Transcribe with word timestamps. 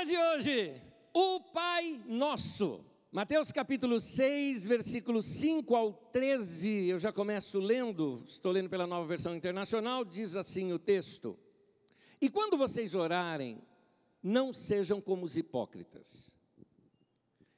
Tema 0.00 0.06
de 0.06 0.16
hoje: 0.16 0.82
o 1.12 1.40
Pai 1.52 2.02
Nosso. 2.06 2.82
Mateus 3.12 3.52
capítulo 3.52 4.00
6, 4.00 4.64
versículos 4.64 5.26
5 5.26 5.76
ao 5.76 5.92
13. 5.92 6.88
Eu 6.88 6.98
já 6.98 7.12
começo 7.12 7.58
lendo, 7.58 8.24
estou 8.26 8.50
lendo 8.50 8.70
pela 8.70 8.86
nova 8.86 9.06
versão 9.06 9.36
internacional, 9.36 10.02
diz 10.02 10.36
assim 10.36 10.72
o 10.72 10.78
texto: 10.78 11.38
E 12.18 12.30
quando 12.30 12.56
vocês 12.56 12.94
orarem, 12.94 13.60
não 14.22 14.54
sejam 14.54 15.02
como 15.02 15.26
os 15.26 15.36
hipócritas. 15.36 16.34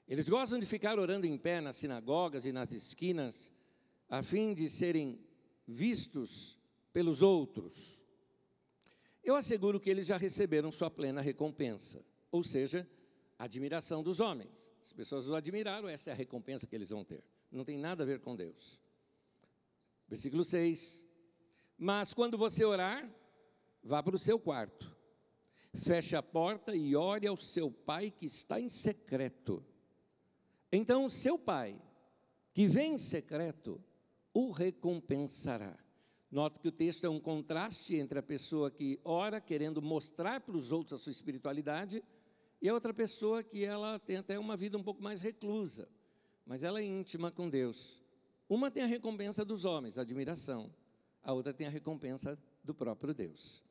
Eles 0.08 0.28
gostam 0.28 0.58
de 0.58 0.66
ficar 0.66 0.98
orando 0.98 1.28
em 1.28 1.38
pé 1.38 1.60
nas 1.60 1.76
sinagogas 1.76 2.44
e 2.44 2.50
nas 2.50 2.72
esquinas, 2.72 3.52
a 4.08 4.20
fim 4.20 4.52
de 4.52 4.68
serem 4.68 5.20
vistos 5.64 6.58
pelos 6.92 7.22
outros. 7.22 8.02
Eu 9.22 9.36
asseguro 9.36 9.78
que 9.78 9.88
eles 9.88 10.06
já 10.06 10.16
receberam 10.16 10.72
sua 10.72 10.90
plena 10.90 11.20
recompensa, 11.20 12.04
ou 12.32 12.42
seja, 12.42 12.88
admiração 13.38 14.02
dos 14.02 14.18
homens. 14.18 14.72
As 14.82 14.92
pessoas 14.92 15.28
o 15.28 15.34
admiraram, 15.34 15.88
essa 15.88 16.10
é 16.10 16.12
a 16.12 16.16
recompensa 16.16 16.66
que 16.66 16.74
eles 16.74 16.90
vão 16.90 17.04
ter. 17.04 17.22
Não 17.50 17.64
tem 17.64 17.78
nada 17.78 18.02
a 18.02 18.06
ver 18.06 18.20
com 18.20 18.34
Deus. 18.34 18.80
Versículo 20.08 20.42
6. 20.44 21.06
Mas 21.76 22.14
quando 22.14 22.38
você 22.38 22.64
orar, 22.64 23.08
vá 23.84 24.02
para 24.02 24.16
o 24.16 24.18
seu 24.18 24.38
quarto, 24.38 24.96
feche 25.74 26.16
a 26.16 26.22
porta 26.22 26.74
e 26.74 26.96
ore 26.96 27.26
ao 27.26 27.36
seu 27.36 27.70
pai 27.70 28.10
que 28.10 28.26
está 28.26 28.58
em 28.58 28.70
secreto. 28.70 29.64
Então, 30.70 31.08
seu 31.08 31.38
pai, 31.38 31.80
que 32.54 32.66
vem 32.66 32.94
em 32.94 32.98
secreto, 32.98 33.82
o 34.32 34.50
recompensará. 34.50 35.78
Note 36.30 36.60
que 36.60 36.68
o 36.68 36.72
texto 36.72 37.04
é 37.04 37.10
um 37.10 37.20
contraste 37.20 37.94
entre 37.94 38.18
a 38.18 38.22
pessoa 38.22 38.70
que 38.70 38.98
ora 39.04 39.38
querendo 39.38 39.82
mostrar 39.82 40.40
para 40.40 40.56
os 40.56 40.72
outros 40.72 40.98
a 40.98 41.04
sua 41.04 41.12
espiritualidade 41.12 42.02
e 42.62 42.68
a 42.68 42.72
outra 42.74 42.94
pessoa 42.94 43.42
que 43.42 43.64
ela 43.64 43.98
tem 43.98 44.16
até 44.16 44.38
uma 44.38 44.56
vida 44.56 44.78
um 44.78 44.82
pouco 44.82 45.02
mais 45.02 45.20
reclusa, 45.20 45.88
mas 46.46 46.62
ela 46.62 46.80
é 46.80 46.84
íntima 46.84 47.30
com 47.30 47.50
Deus. 47.50 48.00
Uma 48.48 48.70
tem 48.70 48.84
a 48.84 48.86
recompensa 48.86 49.44
dos 49.44 49.64
homens, 49.64 49.98
a 49.98 50.02
admiração, 50.02 50.72
a 51.22 51.32
outra 51.32 51.52
tem 51.52 51.66
a 51.66 51.70
recompensa 51.70 52.38
do 52.62 52.72
próprio 52.74 53.12
Deus. 53.12 53.62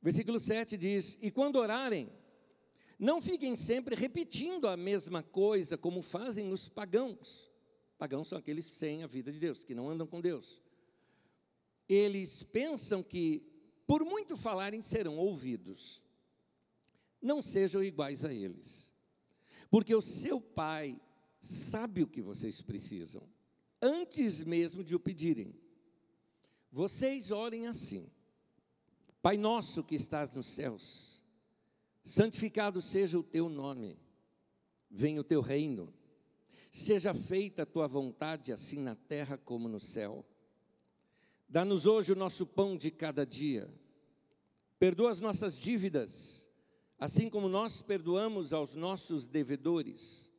Versículo 0.00 0.38
7 0.38 0.78
diz: 0.78 1.18
E 1.20 1.30
quando 1.30 1.56
orarem, 1.56 2.10
não 2.98 3.20
fiquem 3.20 3.56
sempre 3.56 3.94
repetindo 3.94 4.68
a 4.68 4.76
mesma 4.76 5.22
coisa 5.22 5.76
como 5.76 6.00
fazem 6.00 6.52
os 6.52 6.68
pagãos. 6.68 7.50
Pagãos 7.98 8.28
são 8.28 8.38
aqueles 8.38 8.64
sem 8.64 9.02
a 9.02 9.06
vida 9.06 9.32
de 9.32 9.38
Deus, 9.38 9.64
que 9.64 9.74
não 9.74 9.90
andam 9.90 10.06
com 10.06 10.20
Deus 10.20 10.62
eles 11.88 12.42
pensam 12.42 13.02
que, 13.02 13.42
por 13.86 14.04
muito 14.04 14.36
falarem, 14.36 14.82
serão 14.82 15.16
ouvidos. 15.16 16.04
Não 17.26 17.42
sejam 17.42 17.82
iguais 17.82 18.24
a 18.24 18.32
eles, 18.32 18.92
porque 19.68 19.92
o 19.92 20.00
seu 20.00 20.40
pai 20.40 20.96
sabe 21.40 22.04
o 22.04 22.06
que 22.06 22.22
vocês 22.22 22.62
precisam, 22.62 23.20
antes 23.82 24.44
mesmo 24.44 24.84
de 24.84 24.94
o 24.94 25.00
pedirem. 25.00 25.52
Vocês 26.70 27.32
orem 27.32 27.66
assim: 27.66 28.08
Pai 29.20 29.36
nosso 29.36 29.82
que 29.82 29.96
estás 29.96 30.32
nos 30.34 30.46
céus, 30.46 31.24
santificado 32.04 32.80
seja 32.80 33.18
o 33.18 33.24
teu 33.24 33.48
nome, 33.48 33.98
venha 34.88 35.20
o 35.20 35.24
teu 35.24 35.40
reino, 35.40 35.92
seja 36.70 37.12
feita 37.12 37.64
a 37.64 37.66
tua 37.66 37.88
vontade, 37.88 38.52
assim 38.52 38.78
na 38.78 38.94
terra 38.94 39.36
como 39.36 39.68
no 39.68 39.80
céu. 39.80 40.24
Dá-nos 41.48 41.86
hoje 41.86 42.12
o 42.12 42.16
nosso 42.16 42.46
pão 42.46 42.76
de 42.76 42.92
cada 42.92 43.26
dia. 43.26 43.68
Perdoa 44.78 45.10
as 45.10 45.18
nossas 45.18 45.58
dívidas, 45.58 46.45
assim 46.98 47.28
como 47.28 47.48
nós 47.48 47.82
perdoamos 47.82 48.52
aos 48.52 48.74
nossos 48.74 49.26
devedores. 49.26 50.30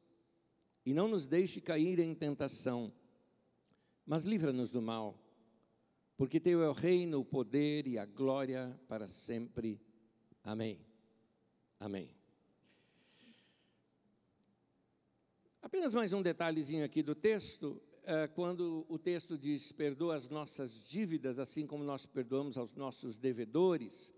E 0.86 0.94
não 0.94 1.08
nos 1.08 1.28
deixe 1.28 1.60
cair 1.60 2.00
em 2.00 2.16
tentação, 2.16 2.94
mas 4.06 4.24
livra-nos 4.24 4.72
do 4.72 4.82
mal, 4.82 5.20
porque 6.16 6.40
Teu 6.40 6.64
é 6.64 6.70
o 6.70 6.74
reino, 6.74 7.20
o 7.20 7.26
poder 7.26 7.86
e 7.88 7.98
a 7.98 8.06
glória 8.06 8.80
para 8.88 9.08
sempre. 9.08 9.82
Amém. 10.44 10.80
Amém. 11.80 12.18
Apenas 15.62 15.94
mais 15.94 16.14
um 16.14 16.22
detalhezinho 16.22 16.86
aqui 16.86 17.04
do 17.04 17.14
texto. 17.14 17.82
É, 18.04 18.26
quando 18.26 18.86
o 18.88 18.98
texto 18.98 19.38
diz: 19.38 19.74
perdoa 19.74 20.16
as 20.16 20.30
nossas 20.30 20.88
dívidas, 20.88 21.38
assim 21.38 21.68
como 21.68 21.84
nós 21.84 22.06
perdoamos 22.06 22.58
aos 22.58 22.74
nossos 22.74 23.18
devedores, 23.18 24.14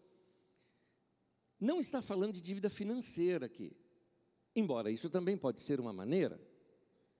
não 1.59 1.79
está 1.79 2.01
falando 2.01 2.33
de 2.33 2.41
dívida 2.41 2.69
financeira 2.69 3.45
aqui. 3.45 3.75
Embora 4.55 4.89
isso 4.89 5.09
também 5.09 5.37
pode 5.37 5.61
ser 5.61 5.79
uma 5.79 5.93
maneira, 5.93 6.39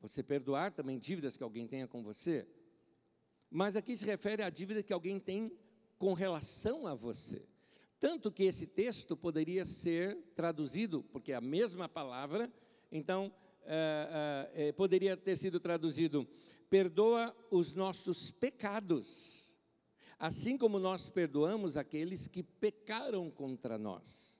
você 0.02 0.24
perdoar 0.24 0.72
também 0.72 0.98
dívidas 0.98 1.38
que 1.38 1.44
alguém 1.44 1.68
tenha 1.68 1.88
com 1.88 2.02
você, 2.02 2.48
mas 3.50 3.76
aqui 3.76 3.96
se 3.98 4.06
refere 4.06 4.44
à 4.44 4.50
dívida 4.50 4.84
que 4.84 4.94
alguém 4.94 5.20
tem 5.20 5.52
com 5.98 6.14
relação 6.14 6.88
a 6.88 6.94
você. 6.94 7.46
Tanto 8.00 8.32
que 8.32 8.44
esse 8.44 8.66
texto 8.66 9.18
poderia 9.18 9.66
ser 9.66 10.16
traduzido, 10.36 11.04
porque 11.04 11.34
é 11.34 11.36
a 11.36 11.42
mesma 11.42 11.90
palavra, 11.90 12.52
então 12.92 13.34
é, 13.64 14.50
é, 14.54 14.72
poderia 14.72 15.18
ter 15.18 15.36
sido 15.36 15.60
traduzido 15.60 16.28
perdoa 16.70 17.36
os 17.50 17.74
nossos 17.74 18.32
pecados, 18.32 19.49
assim 20.20 20.58
como 20.58 20.78
nós 20.78 21.10
perdoamos 21.10 21.78
aqueles 21.78 22.28
que 22.28 22.44
pecaram 22.44 23.32
contra 23.32 23.78
nós. 23.78 24.38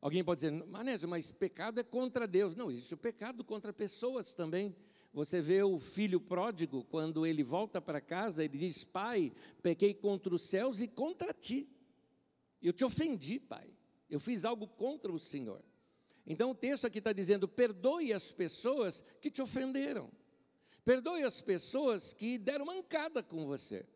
Alguém 0.00 0.22
pode 0.22 0.40
dizer, 0.40 0.50
Manésio, 0.66 1.08
mas 1.08 1.30
pecado 1.30 1.80
é 1.80 1.82
contra 1.82 2.26
Deus. 2.26 2.54
Não, 2.54 2.70
existe 2.70 2.92
o 2.92 2.98
pecado 2.98 3.42
contra 3.42 3.72
pessoas 3.72 4.34
também. 4.34 4.76
Você 5.14 5.40
vê 5.40 5.62
o 5.62 5.78
filho 5.78 6.20
pródigo, 6.20 6.84
quando 6.84 7.24
ele 7.24 7.42
volta 7.42 7.80
para 7.80 8.00
casa, 8.00 8.44
ele 8.44 8.58
diz: 8.58 8.82
Pai, 8.82 9.32
pequei 9.62 9.94
contra 9.94 10.34
os 10.34 10.42
céus 10.42 10.82
e 10.82 10.88
contra 10.88 11.32
ti. 11.32 11.68
Eu 12.60 12.72
te 12.72 12.84
ofendi, 12.84 13.38
pai. 13.38 13.70
Eu 14.10 14.18
fiz 14.18 14.44
algo 14.44 14.66
contra 14.66 15.12
o 15.12 15.18
Senhor. 15.18 15.62
Então 16.26 16.50
o 16.50 16.54
texto 16.54 16.86
aqui 16.86 16.98
está 16.98 17.12
dizendo: 17.12 17.46
perdoe 17.46 18.12
as 18.12 18.32
pessoas 18.32 19.02
que 19.20 19.30
te 19.30 19.40
ofenderam. 19.40 20.10
Perdoe 20.84 21.22
as 21.22 21.40
pessoas 21.40 22.12
que 22.12 22.36
deram 22.36 22.66
mancada 22.66 23.22
com 23.22 23.46
você. 23.46 23.86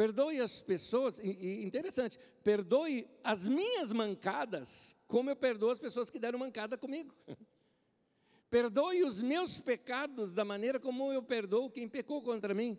Perdoe 0.00 0.40
as 0.40 0.62
pessoas, 0.62 1.18
e, 1.18 1.62
interessante, 1.62 2.18
perdoe 2.42 3.06
as 3.22 3.46
minhas 3.46 3.92
mancadas, 3.92 4.96
como 5.06 5.28
eu 5.28 5.36
perdoo 5.36 5.68
as 5.68 5.78
pessoas 5.78 6.08
que 6.08 6.18
deram 6.18 6.38
mancada 6.38 6.78
comigo. 6.78 7.14
Perdoe 8.48 9.04
os 9.04 9.20
meus 9.20 9.60
pecados 9.60 10.32
da 10.32 10.42
maneira 10.42 10.80
como 10.80 11.12
eu 11.12 11.22
perdoo 11.22 11.68
quem 11.68 11.86
pecou 11.86 12.22
contra 12.22 12.54
mim. 12.54 12.78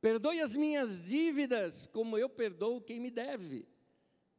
Perdoe 0.00 0.40
as 0.40 0.56
minhas 0.56 1.02
dívidas, 1.02 1.86
como 1.86 2.16
eu 2.16 2.30
perdoo 2.30 2.80
quem 2.80 2.98
me 2.98 3.10
deve. 3.10 3.68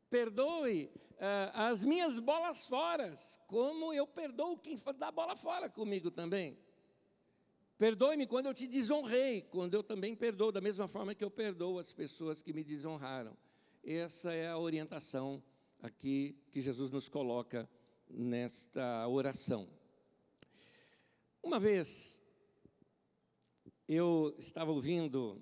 Perdoe 0.09 0.89
uh, 1.11 1.51
as 1.53 1.83
minhas 1.83 2.17
bolas 2.17 2.65
fora, 2.65 3.13
como 3.45 3.93
eu 3.93 4.07
perdoo 4.07 4.57
quem 4.57 4.81
dá 4.97 5.11
bola 5.11 5.35
fora 5.35 5.69
comigo 5.69 6.09
também. 6.09 6.57
Perdoe-me 7.77 8.25
quando 8.25 8.47
eu 8.47 8.55
te 8.55 8.65
desonrei, 8.65 9.43
quando 9.43 9.75
eu 9.75 9.83
também 9.83 10.15
perdoo, 10.15 10.51
da 10.51 10.59
mesma 10.59 10.87
forma 10.87 11.13
que 11.13 11.23
eu 11.23 11.29
perdoo 11.29 11.77
as 11.77 11.93
pessoas 11.93 12.41
que 12.41 12.51
me 12.51 12.63
desonraram. 12.63 13.37
Essa 13.83 14.33
é 14.33 14.47
a 14.47 14.57
orientação 14.57 15.43
aqui 15.79 16.35
que 16.49 16.59
Jesus 16.59 16.89
nos 16.89 17.07
coloca 17.07 17.69
nesta 18.09 19.07
oração. 19.07 19.69
Uma 21.43 21.59
vez, 21.59 22.19
eu 23.87 24.35
estava 24.39 24.71
ouvindo 24.71 25.39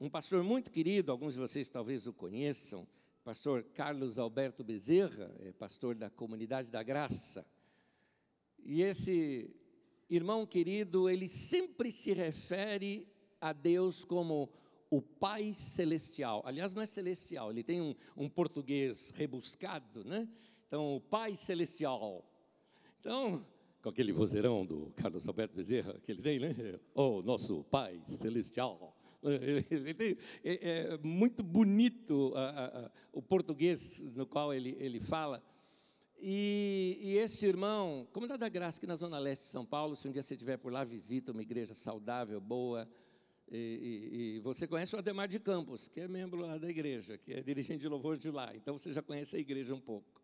um 0.00 0.08
pastor 0.08 0.42
muito 0.42 0.70
querido, 0.70 1.12
alguns 1.12 1.34
de 1.34 1.40
vocês 1.40 1.68
talvez 1.68 2.06
o 2.06 2.12
conheçam, 2.14 2.88
pastor 3.22 3.62
Carlos 3.74 4.18
Alberto 4.18 4.64
Bezerra, 4.64 5.30
é 5.40 5.52
pastor 5.52 5.94
da 5.94 6.08
Comunidade 6.08 6.70
da 6.70 6.82
Graça. 6.82 7.46
E 8.64 8.80
esse 8.80 9.54
irmão 10.10 10.44
querido, 10.44 11.08
ele 11.08 11.28
sempre 11.28 11.92
se 11.92 12.12
refere 12.12 13.06
a 13.40 13.52
Deus 13.52 14.04
como 14.04 14.50
o 14.90 15.00
Pai 15.00 15.54
Celestial. 15.54 16.42
Aliás, 16.44 16.74
não 16.74 16.82
é 16.82 16.86
celestial, 16.86 17.50
ele 17.50 17.62
tem 17.62 17.80
um, 17.80 17.94
um 18.16 18.28
português 18.28 19.10
rebuscado, 19.16 20.04
né? 20.04 20.28
Então, 20.66 20.96
o 20.96 21.00
Pai 21.00 21.36
Celestial. 21.36 22.24
Então, 22.98 23.46
com 23.80 23.88
aquele 23.88 24.12
vozeirão 24.12 24.66
do 24.66 24.92
Carlos 24.96 25.26
Alberto 25.28 25.54
Bezerra 25.54 25.98
que 26.02 26.10
ele 26.12 26.22
tem, 26.22 26.40
né? 26.40 26.54
Oh, 26.92 27.22
nosso 27.22 27.64
Pai 27.64 28.02
Celestial. 28.06 28.96
É, 30.42 30.92
é 30.92 30.98
muito 31.02 31.42
bonito 31.42 32.32
a, 32.34 32.86
a, 32.86 32.90
o 33.12 33.20
português 33.20 34.00
no 34.14 34.26
qual 34.26 34.52
ele, 34.52 34.76
ele 34.80 34.98
fala. 34.98 35.42
E, 36.22 36.98
e 37.00 37.16
este 37.16 37.46
irmão, 37.46 38.06
Comunidade 38.12 38.40
da 38.40 38.48
Graça, 38.50 38.76
aqui 38.76 38.86
na 38.86 38.94
Zona 38.94 39.18
Leste 39.18 39.44
de 39.44 39.48
São 39.48 39.64
Paulo, 39.64 39.96
se 39.96 40.06
um 40.06 40.12
dia 40.12 40.22
você 40.22 40.34
estiver 40.34 40.58
por 40.58 40.70
lá, 40.70 40.84
visita 40.84 41.32
uma 41.32 41.40
igreja 41.40 41.72
saudável, 41.72 42.38
boa. 42.38 42.86
E, 43.50 43.56
e, 43.56 44.36
e, 44.36 44.40
você 44.40 44.66
conhece 44.68 44.94
o 44.94 44.98
Ademar 44.98 45.26
de 45.26 45.40
Campos, 45.40 45.88
que 45.88 45.98
é 45.98 46.06
membro 46.06 46.38
lá 46.40 46.58
da 46.58 46.68
igreja, 46.68 47.16
que 47.16 47.32
é 47.32 47.42
dirigente 47.42 47.80
de 47.80 47.88
louvor 47.88 48.18
de 48.18 48.30
lá. 48.30 48.54
Então 48.54 48.78
você 48.78 48.92
já 48.92 49.00
conhece 49.00 49.34
a 49.34 49.38
igreja 49.38 49.74
um 49.74 49.80
pouco. 49.80 50.20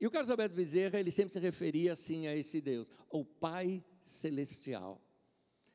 E 0.00 0.06
o 0.08 0.10
Carlos 0.10 0.28
Alberto 0.28 0.56
Bezerra, 0.56 0.98
ele 0.98 1.10
sempre 1.12 1.32
se 1.32 1.38
referia 1.38 1.92
assim 1.92 2.26
a 2.26 2.34
esse 2.34 2.60
Deus, 2.60 2.88
o 3.08 3.24
Pai 3.24 3.84
Celestial. 4.02 5.00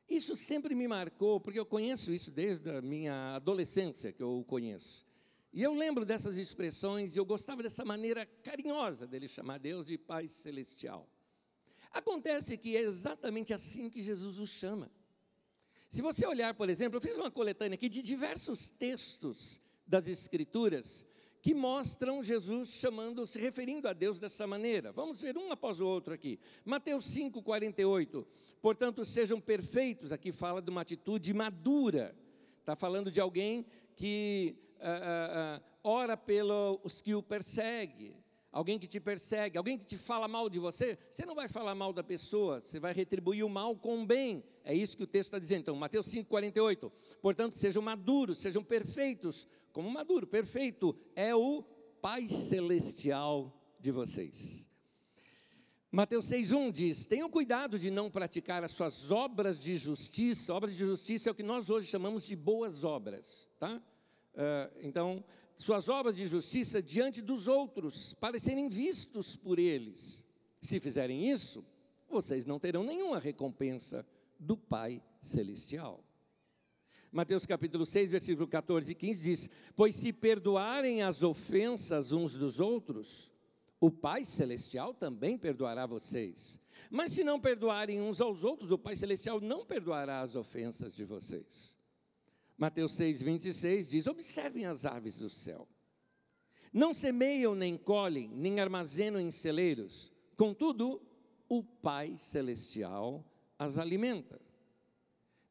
Isso 0.06 0.36
sempre 0.36 0.74
me 0.74 0.86
marcou, 0.86 1.40
porque 1.40 1.58
eu 1.58 1.64
conheço 1.64 2.12
isso 2.12 2.30
desde 2.30 2.68
a 2.68 2.82
minha 2.82 3.36
adolescência, 3.36 4.12
que 4.12 4.22
eu 4.22 4.40
o 4.40 4.44
conheço. 4.44 5.06
E 5.56 5.62
eu 5.62 5.72
lembro 5.72 6.04
dessas 6.04 6.36
expressões 6.36 7.14
e 7.14 7.18
eu 7.20 7.24
gostava 7.24 7.62
dessa 7.62 7.84
maneira 7.84 8.26
carinhosa 8.42 9.06
dele 9.06 9.28
chamar 9.28 9.58
Deus 9.58 9.86
de 9.86 9.96
Pai 9.96 10.28
Celestial. 10.28 11.08
Acontece 11.92 12.58
que 12.58 12.76
é 12.76 12.80
exatamente 12.80 13.54
assim 13.54 13.88
que 13.88 14.02
Jesus 14.02 14.40
o 14.40 14.48
chama. 14.48 14.90
Se 15.88 16.02
você 16.02 16.26
olhar, 16.26 16.54
por 16.54 16.68
exemplo, 16.68 16.96
eu 16.96 17.00
fiz 17.00 17.16
uma 17.16 17.30
coletânea 17.30 17.76
aqui 17.76 17.88
de 17.88 18.02
diversos 18.02 18.68
textos 18.68 19.60
das 19.86 20.08
Escrituras 20.08 21.06
que 21.40 21.54
mostram 21.54 22.20
Jesus 22.20 22.70
chamando, 22.70 23.24
se 23.24 23.38
referindo 23.38 23.86
a 23.86 23.92
Deus 23.92 24.18
dessa 24.18 24.48
maneira. 24.48 24.90
Vamos 24.90 25.20
ver 25.20 25.38
um 25.38 25.52
após 25.52 25.78
o 25.78 25.86
outro 25.86 26.12
aqui. 26.12 26.40
Mateus 26.64 27.04
5, 27.04 27.40
48. 27.40 28.26
Portanto, 28.60 29.04
sejam 29.04 29.40
perfeitos. 29.40 30.10
Aqui 30.10 30.32
fala 30.32 30.60
de 30.60 30.70
uma 30.70 30.80
atitude 30.80 31.32
madura. 31.32 32.12
Está 32.58 32.74
falando 32.74 33.08
de 33.08 33.20
alguém 33.20 33.64
que 33.94 34.56
uh, 34.84 34.86
uh, 34.86 35.43
ora 36.14 36.16
pelos 36.16 37.02
que 37.02 37.14
o 37.14 37.22
persegue 37.22 38.14
alguém 38.52 38.78
que 38.78 38.86
te 38.86 39.00
persegue, 39.00 39.58
alguém 39.58 39.76
que 39.76 39.84
te 39.84 39.98
fala 39.98 40.28
mal 40.28 40.48
de 40.48 40.60
você, 40.60 40.96
você 41.10 41.26
não 41.26 41.34
vai 41.34 41.48
falar 41.48 41.74
mal 41.74 41.92
da 41.92 42.04
pessoa, 42.04 42.60
você 42.60 42.78
vai 42.78 42.92
retribuir 42.92 43.44
o 43.44 43.48
mal 43.48 43.74
com 43.74 44.00
o 44.00 44.06
bem. 44.06 44.44
É 44.62 44.72
isso 44.72 44.96
que 44.96 45.02
o 45.02 45.08
texto 45.08 45.30
está 45.30 45.40
dizendo. 45.40 45.62
Então, 45.62 45.74
Mateus 45.74 46.06
5,48. 46.06 46.92
Portanto, 47.20 47.56
sejam 47.56 47.82
maduros, 47.82 48.38
sejam 48.38 48.62
perfeitos, 48.62 49.48
como 49.72 49.90
maduro, 49.90 50.24
perfeito 50.24 50.96
é 51.16 51.34
o 51.34 51.64
Pai 52.00 52.28
Celestial 52.28 53.52
de 53.80 53.90
vocês. 53.90 54.70
Mateus 55.90 56.26
6,1 56.26 56.70
diz: 56.70 57.06
Tenham 57.06 57.28
cuidado 57.28 57.76
de 57.76 57.90
não 57.90 58.08
praticar 58.08 58.62
as 58.62 58.70
suas 58.70 59.10
obras 59.10 59.60
de 59.60 59.76
justiça. 59.76 60.54
Obras 60.54 60.76
de 60.76 60.78
justiça 60.78 61.28
é 61.28 61.32
o 61.32 61.34
que 61.34 61.42
nós 61.42 61.70
hoje 61.70 61.88
chamamos 61.88 62.24
de 62.24 62.36
boas 62.36 62.84
obras, 62.84 63.48
tá? 63.58 63.82
Uh, 64.34 64.78
então, 64.80 65.24
suas 65.56 65.88
obras 65.88 66.16
de 66.16 66.26
justiça 66.26 66.82
diante 66.82 67.22
dos 67.22 67.48
outros, 67.48 68.14
para 68.14 68.38
serem 68.38 68.68
vistos 68.68 69.36
por 69.36 69.58
eles. 69.58 70.24
Se 70.60 70.80
fizerem 70.80 71.30
isso, 71.30 71.64
vocês 72.08 72.44
não 72.44 72.58
terão 72.58 72.84
nenhuma 72.84 73.18
recompensa 73.18 74.06
do 74.38 74.56
Pai 74.56 75.02
Celestial. 75.20 76.02
Mateus 77.10 77.46
capítulo 77.46 77.86
6, 77.86 78.10
versículo 78.10 78.48
14 78.48 78.90
e 78.90 78.94
15 78.94 79.22
diz: 79.22 79.50
Pois 79.76 79.94
se 79.94 80.12
perdoarem 80.12 81.02
as 81.02 81.22
ofensas 81.22 82.12
uns 82.12 82.36
dos 82.36 82.58
outros, 82.58 83.32
o 83.80 83.90
Pai 83.90 84.24
Celestial 84.24 84.92
também 84.92 85.38
perdoará 85.38 85.86
vocês. 85.86 86.60
Mas 86.90 87.12
se 87.12 87.22
não 87.22 87.38
perdoarem 87.38 88.00
uns 88.00 88.20
aos 88.20 88.42
outros, 88.42 88.72
o 88.72 88.78
Pai 88.78 88.96
Celestial 88.96 89.40
não 89.40 89.64
perdoará 89.64 90.22
as 90.22 90.34
ofensas 90.34 90.92
de 90.92 91.04
vocês. 91.04 91.76
Mateus 92.56 92.94
6, 92.94 93.22
26 93.22 93.90
diz: 93.90 94.06
Observem 94.06 94.66
as 94.66 94.84
aves 94.84 95.18
do 95.18 95.28
céu. 95.28 95.68
Não 96.72 96.92
semeiam, 96.92 97.54
nem 97.54 97.76
colhem, 97.76 98.28
nem 98.28 98.60
armazenam 98.60 99.20
em 99.20 99.30
celeiros, 99.30 100.12
contudo, 100.36 101.00
o 101.48 101.62
Pai 101.62 102.16
Celestial 102.18 103.24
as 103.58 103.78
alimenta. 103.78 104.40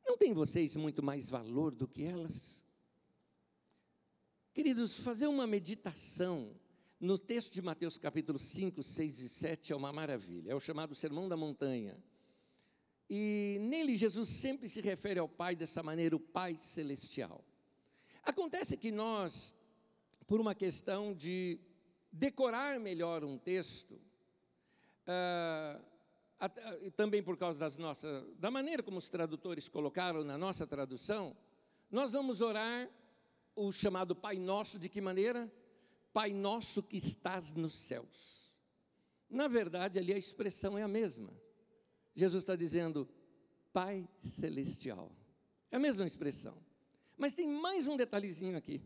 Não 0.06 0.18
tem 0.18 0.34
vocês 0.34 0.76
muito 0.76 1.02
mais 1.02 1.30
valor 1.30 1.74
do 1.74 1.88
que 1.88 2.04
elas? 2.04 2.64
Queridos, 4.54 5.00
fazer 5.00 5.28
uma 5.28 5.48
meditação 5.48 6.54
no 7.00 7.18
texto 7.18 7.54
de 7.54 7.62
Mateus 7.62 7.98
capítulo 7.98 8.38
5, 8.38 8.84
6 8.84 9.20
e 9.20 9.30
7 9.30 9.74
é 9.74 9.76
uma 9.76 9.92
maravilha, 9.92 10.52
é 10.52 10.56
o 10.56 10.60
chamado 10.60 10.94
Sermão 10.94 11.28
da 11.28 11.36
Montanha. 11.36 12.02
E 13.16 13.60
nele 13.62 13.96
Jesus 13.96 14.28
sempre 14.28 14.68
se 14.68 14.82
refere 14.82 15.20
ao 15.20 15.30
Pai 15.30 15.56
dessa 15.56 15.84
maneira, 15.84 16.16
o 16.16 16.20
Pai 16.20 16.58
Celestial. 16.58 17.46
Acontece 18.24 18.76
que 18.76 18.92
nós, 18.92 19.54
por 20.26 20.42
uma 20.42 20.56
questão 20.56 21.14
de 21.14 21.60
decorar 22.12 22.80
melhor 22.80 23.24
um 23.24 23.38
texto, 23.38 24.02
uh, 25.06 25.80
também 26.98 27.22
por 27.22 27.38
causa 27.38 27.60
das 27.60 27.78
nossas, 27.78 28.26
da 28.40 28.50
maneira 28.50 28.82
como 28.82 28.98
os 28.98 29.12
tradutores 29.12 29.70
colocaram 29.70 30.24
na 30.24 30.36
nossa 30.36 30.66
tradução, 30.66 31.38
nós 31.92 32.14
vamos 32.14 32.42
orar 32.42 32.90
o 33.56 33.72
chamado 33.72 34.16
Pai 34.16 34.40
Nosso 34.40 34.80
de 34.80 34.90
que 34.90 35.00
maneira? 35.00 35.54
Pai 36.12 36.34
Nosso 36.34 36.82
que 36.82 36.98
estás 36.98 37.54
nos 37.54 37.76
céus. 37.76 38.58
Na 39.30 39.48
verdade, 39.48 40.00
ali 40.00 40.12
a 40.12 40.18
expressão 40.18 40.76
é 40.76 40.82
a 40.82 40.88
mesma. 40.88 41.43
Jesus 42.16 42.44
está 42.44 42.56
dizendo 42.56 43.08
Pai 43.72 44.08
Celestial. 44.20 45.12
É 45.72 45.78
a 45.78 45.80
mesma 45.80 46.06
expressão. 46.06 46.56
Mas 47.18 47.34
tem 47.34 47.48
mais 47.48 47.88
um 47.88 47.96
detalhezinho 47.96 48.58
aqui. 48.58 48.82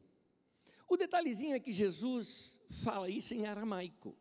O 0.87 0.95
detalhezinho 0.95 1.53
é 1.53 1.59
que 1.59 1.73
Jesus 1.73 2.61
fala 2.69 3.09
isso 3.09 3.33
em 3.33 3.45
aramaico. 3.45 4.15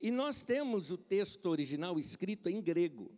E 0.00 0.10
nós 0.10 0.42
temos 0.42 0.90
o 0.90 0.98
texto 0.98 1.46
original 1.46 1.98
escrito 1.98 2.48
em 2.48 2.60
grego. 2.60 3.10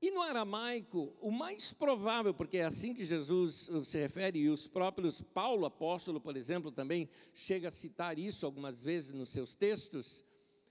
E 0.00 0.10
no 0.10 0.22
aramaico, 0.22 1.14
o 1.20 1.30
mais 1.30 1.74
provável, 1.74 2.32
porque 2.32 2.58
é 2.58 2.64
assim 2.64 2.94
que 2.94 3.04
Jesus 3.04 3.68
se 3.84 3.98
refere, 3.98 4.38
e 4.38 4.48
os 4.48 4.66
próprios 4.66 5.20
Paulo, 5.20 5.66
apóstolo, 5.66 6.20
por 6.20 6.36
exemplo, 6.36 6.72
também 6.72 7.08
chega 7.34 7.68
a 7.68 7.72
citar 7.72 8.18
isso 8.18 8.46
algumas 8.46 8.82
vezes 8.82 9.12
nos 9.12 9.30
seus 9.30 9.54
textos, 9.54 10.24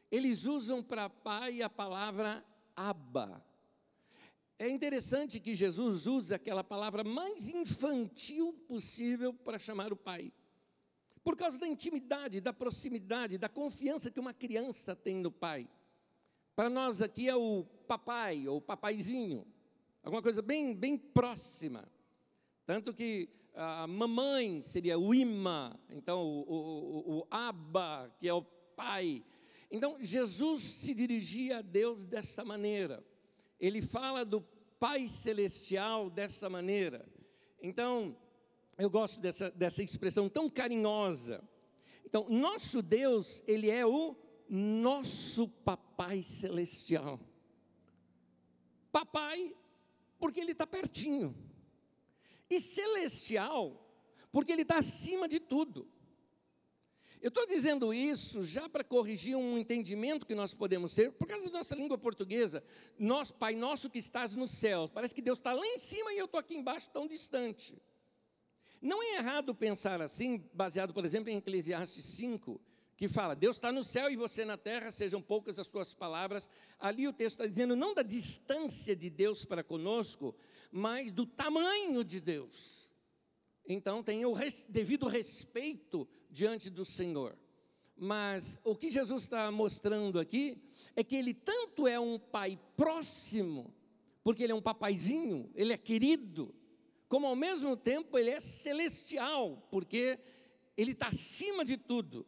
eles 0.10 0.46
usam 0.46 0.82
para 0.82 1.10
pai 1.10 1.62
a 1.62 1.70
palavra 1.70 2.44
Abba. 2.80 3.44
É 4.58 4.70
interessante 4.70 5.40
que 5.40 5.54
Jesus 5.54 6.08
usa 6.08 6.36
aquela 6.36 6.64
palavra 6.64 7.04
mais 7.04 7.50
infantil 7.50 8.54
possível 8.68 9.34
para 9.34 9.60
chamar 9.60 9.92
o 9.92 9.98
pai. 9.98 10.32
Por 11.22 11.36
causa 11.36 11.58
da 11.58 11.68
intimidade, 11.68 12.40
da 12.40 12.54
proximidade, 12.54 13.38
da 13.38 13.50
confiança 13.50 14.10
que 14.10 14.20
uma 14.20 14.34
criança 14.34 14.96
tem 14.96 15.16
no 15.16 15.30
pai. 15.30 15.68
Para 16.56 16.70
nós 16.70 17.02
aqui 17.02 17.28
é 17.28 17.36
o 17.36 17.66
papai 17.86 18.48
ou 18.48 18.62
papaizinho, 18.62 19.46
alguma 20.02 20.22
coisa 20.22 20.42
bem, 20.42 20.74
bem 20.74 20.98
próxima. 20.98 21.86
Tanto 22.66 22.94
que 22.94 23.30
a 23.54 23.88
mamãe 23.88 24.62
seria 24.62 24.98
o 24.98 25.14
ima, 25.14 25.78
então 25.90 26.22
o, 26.24 26.42
o, 26.42 26.56
o, 26.56 27.20
o 27.20 27.28
aba, 27.30 28.14
que 28.18 28.28
é 28.28 28.34
o 28.34 28.42
pai. 28.42 29.24
Então, 29.72 29.98
Jesus 30.00 30.62
se 30.62 30.94
dirigia 30.94 31.60
a 31.60 31.62
Deus 31.62 32.06
dessa 32.06 32.44
maneira. 32.44 33.04
Ele 33.60 33.82
fala 33.82 34.26
do 34.26 34.42
Pai 34.80 35.08
Celestial 35.08 36.10
dessa 36.10 36.50
maneira. 36.50 37.08
Então, 37.62 38.16
eu 38.78 38.90
gosto 38.90 39.20
dessa, 39.20 39.52
dessa 39.52 39.84
expressão 39.84 40.30
tão 40.30 40.50
carinhosa. 40.50 41.44
Então, 42.06 42.28
nosso 42.30 42.82
Deus, 42.82 43.44
Ele 43.46 43.70
é 43.70 43.86
o 43.86 44.16
nosso 44.50 45.48
Papai 45.48 46.24
Celestial. 46.24 47.20
Papai, 48.92 49.56
porque 50.18 50.40
Ele 50.40 50.54
está 50.54 50.66
pertinho. 50.66 51.36
E 52.50 52.60
celestial, 52.60 53.86
porque 54.32 54.52
Ele 54.52 54.64
está 54.64 54.78
acima 54.78 55.28
de 55.28 55.40
tudo. 55.40 55.88
Eu 57.22 57.28
estou 57.28 57.46
dizendo 57.46 57.94
isso 57.94 58.42
já 58.42 58.70
para 58.70 58.82
corrigir 58.82 59.36
um 59.36 59.58
entendimento 59.58 60.26
que 60.26 60.34
nós 60.34 60.54
podemos 60.54 60.94
ter, 60.94 61.12
por 61.12 61.28
causa 61.28 61.50
da 61.50 61.58
nossa 61.58 61.76
língua 61.76 61.98
portuguesa. 61.98 62.64
Nós, 62.98 63.30
Pai 63.30 63.56
nosso 63.56 63.90
que 63.90 64.00
estás 64.00 64.34
no 64.34 64.48
céu, 64.48 64.90
parece 64.94 65.14
que 65.14 65.22
Deus 65.22 65.40
está 65.40 65.52
lá 65.52 65.66
em 65.66 65.78
cima 65.78 66.14
e 66.14 66.18
eu 66.18 66.26
estou 66.26 66.40
aqui 66.40 66.56
embaixo 66.56 66.90
tão 66.90 67.06
distante. 67.06 67.78
Não 68.82 69.04
é 69.04 69.18
errado 69.18 69.54
pensar 69.54 70.02
assim, 70.02 70.42
baseado, 70.54 70.94
por 70.94 71.04
exemplo, 71.04 71.30
em 71.30 71.36
Eclesiastes 71.36 72.06
5, 72.06 72.62
que 72.96 73.10
fala: 73.10 73.36
Deus 73.36 73.58
está 73.58 73.70
no 73.70 73.84
céu 73.84 74.10
e 74.10 74.16
você 74.16 74.46
na 74.46 74.56
terra, 74.58 74.90
sejam 74.90 75.22
poucas 75.22 75.60
as 75.60 75.68
tuas 75.68 75.94
palavras. 75.94 76.50
Ali 76.80 77.06
o 77.06 77.12
texto 77.12 77.42
está 77.42 77.48
dizendo 77.48 77.76
não 77.76 77.94
da 77.94 78.02
distância 78.02 78.96
de 78.96 79.10
Deus 79.10 79.44
para 79.44 79.62
conosco, 79.62 80.34
mas 80.72 81.12
do 81.12 81.26
tamanho 81.26 82.02
de 82.02 82.22
Deus. 82.22 82.90
Então, 83.68 84.02
tenha 84.02 84.28
o 84.28 84.34
res, 84.34 84.66
devido 84.70 85.06
respeito 85.06 86.08
diante 86.30 86.70
do 86.70 86.86
Senhor. 86.86 87.38
Mas 87.96 88.60
o 88.64 88.76
que 88.76 88.90
Jesus 88.90 89.24
está 89.24 89.52
mostrando 89.52 90.20
aqui 90.20 90.62
é 90.96 91.04
que 91.04 91.16
ele 91.16 91.34
tanto 91.34 91.88
é 91.88 92.00
um 92.00 92.18
pai 92.18 92.58
próximo, 92.78 93.74
porque 94.24 94.44
ele 94.44 94.54
é 94.54 94.56
um 94.56 94.62
papaizinho, 94.62 95.52
ele 95.54 95.74
é 95.74 95.78
querido, 95.78 96.56
como 97.10 97.28
ao 97.28 97.36
mesmo 97.36 97.76
tempo 97.76 98.18
ele 98.18 98.30
é 98.30 98.40
celestial, 98.40 99.68
porque 99.70 100.18
ele 100.78 100.92
está 100.92 101.08
acima 101.08 101.66
de 101.66 101.76
tudo. 101.76 102.26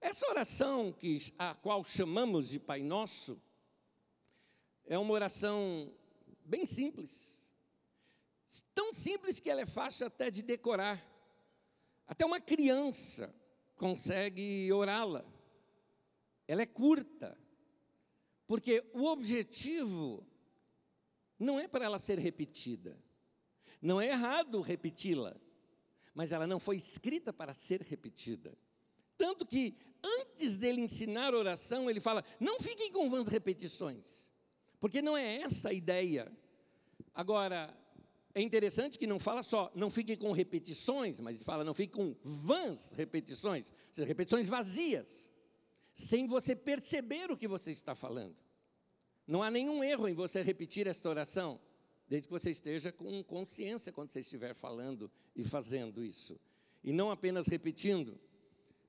Essa 0.00 0.28
oração 0.28 0.90
que, 0.90 1.32
a 1.38 1.54
qual 1.54 1.84
chamamos 1.84 2.48
de 2.48 2.58
Pai 2.58 2.82
Nosso 2.82 3.40
é 4.84 4.98
uma 4.98 5.12
oração 5.12 5.94
bem 6.44 6.66
simples, 6.66 7.46
tão 8.74 8.92
simples 8.92 9.38
que 9.38 9.48
ela 9.48 9.60
é 9.60 9.66
fácil 9.66 10.06
até 10.06 10.28
de 10.28 10.42
decorar. 10.42 11.11
Até 12.06 12.24
uma 12.24 12.40
criança 12.40 13.34
consegue 13.76 14.72
orá-la. 14.72 15.24
ela 16.46 16.62
é 16.62 16.66
curta, 16.66 17.36
porque 18.46 18.84
o 18.92 19.04
objetivo 19.06 20.26
não 21.38 21.58
é 21.58 21.66
para 21.66 21.84
ela 21.84 21.98
ser 21.98 22.18
repetida. 22.18 22.96
Não 23.80 24.00
é 24.00 24.08
errado 24.08 24.60
repeti-la, 24.60 25.34
mas 26.14 26.30
ela 26.30 26.46
não 26.46 26.60
foi 26.60 26.76
escrita 26.76 27.32
para 27.32 27.52
ser 27.54 27.80
repetida. 27.82 28.56
Tanto 29.16 29.46
que, 29.46 29.76
antes 30.02 30.56
dele 30.56 30.80
ensinar 30.80 31.34
oração, 31.34 31.88
ele 31.90 32.00
fala: 32.00 32.24
não 32.38 32.60
fiquem 32.60 32.92
com 32.92 33.10
vãs 33.10 33.28
repetições, 33.28 34.32
porque 34.78 35.02
não 35.02 35.16
é 35.16 35.38
essa 35.38 35.70
a 35.70 35.72
ideia. 35.72 36.30
Agora, 37.14 37.76
é 38.34 38.40
interessante 38.40 38.98
que 38.98 39.06
não 39.06 39.18
fala 39.18 39.42
só, 39.42 39.70
não 39.74 39.90
fiquem 39.90 40.16
com 40.16 40.32
repetições, 40.32 41.20
mas 41.20 41.42
fala, 41.42 41.64
não 41.64 41.74
fiquem 41.74 41.94
com 41.94 42.16
vãs 42.24 42.92
repetições, 42.92 43.72
repetições 43.96 44.46
vazias, 44.46 45.32
sem 45.92 46.26
você 46.26 46.56
perceber 46.56 47.30
o 47.30 47.36
que 47.36 47.46
você 47.46 47.70
está 47.70 47.94
falando. 47.94 48.36
Não 49.26 49.42
há 49.42 49.50
nenhum 49.50 49.84
erro 49.84 50.08
em 50.08 50.14
você 50.14 50.42
repetir 50.42 50.86
esta 50.86 51.08
oração, 51.08 51.60
desde 52.08 52.28
que 52.28 52.32
você 52.32 52.50
esteja 52.50 52.90
com 52.90 53.22
consciência 53.22 53.92
quando 53.92 54.10
você 54.10 54.20
estiver 54.20 54.54
falando 54.54 55.10
e 55.36 55.44
fazendo 55.44 56.04
isso. 56.04 56.40
E 56.82 56.92
não 56.92 57.10
apenas 57.10 57.46
repetindo. 57.46 58.18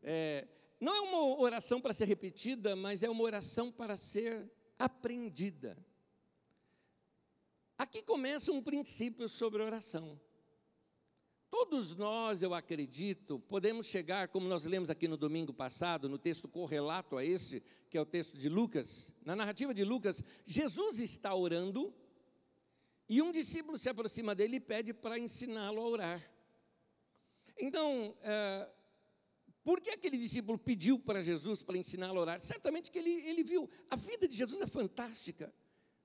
É, 0.01 0.47
não 0.79 0.93
é 0.95 1.01
uma 1.01 1.39
oração 1.39 1.79
para 1.79 1.93
ser 1.93 2.07
repetida, 2.07 2.75
mas 2.75 3.03
é 3.03 3.09
uma 3.09 3.23
oração 3.23 3.71
para 3.71 3.95
ser 3.95 4.49
aprendida. 4.79 5.77
Aqui 7.77 8.03
começa 8.03 8.51
um 8.51 8.61
princípio 8.61 9.27
sobre 9.27 9.63
oração. 9.63 10.19
Todos 11.49 11.95
nós, 11.95 12.41
eu 12.41 12.53
acredito, 12.53 13.39
podemos 13.39 13.85
chegar, 13.85 14.27
como 14.27 14.47
nós 14.47 14.65
lemos 14.65 14.89
aqui 14.89 15.07
no 15.07 15.15
domingo 15.15 15.53
passado, 15.53 16.09
no 16.09 16.17
texto 16.17 16.47
correlato 16.47 17.15
a 17.15 17.23
esse, 17.23 17.61
que 17.89 17.97
é 17.97 18.01
o 18.01 18.05
texto 18.05 18.37
de 18.37 18.49
Lucas, 18.49 19.13
na 19.23 19.35
narrativa 19.35 19.73
de 19.73 19.83
Lucas, 19.83 20.23
Jesus 20.45 20.99
está 20.99 21.33
orando 21.35 21.93
e 23.07 23.21
um 23.21 23.31
discípulo 23.31 23.77
se 23.77 23.89
aproxima 23.89 24.33
dele 24.33 24.55
e 24.55 24.59
pede 24.59 24.93
para 24.93 25.19
ensiná-lo 25.19 25.79
a 25.79 25.87
orar. 25.87 26.31
Então, 27.59 28.17
é, 28.21 28.73
por 29.63 29.79
que 29.79 29.91
aquele 29.91 30.17
discípulo 30.17 30.57
pediu 30.57 30.97
para 30.99 31.21
Jesus 31.21 31.61
para 31.61 31.77
ensiná-lo 31.77 32.17
a 32.17 32.21
orar? 32.21 32.39
Certamente 32.39 32.89
que 32.89 32.97
ele, 32.97 33.11
ele 33.29 33.43
viu, 33.43 33.69
a 33.89 33.95
vida 33.95 34.27
de 34.27 34.35
Jesus 34.35 34.59
é 34.59 34.67
fantástica. 34.67 35.53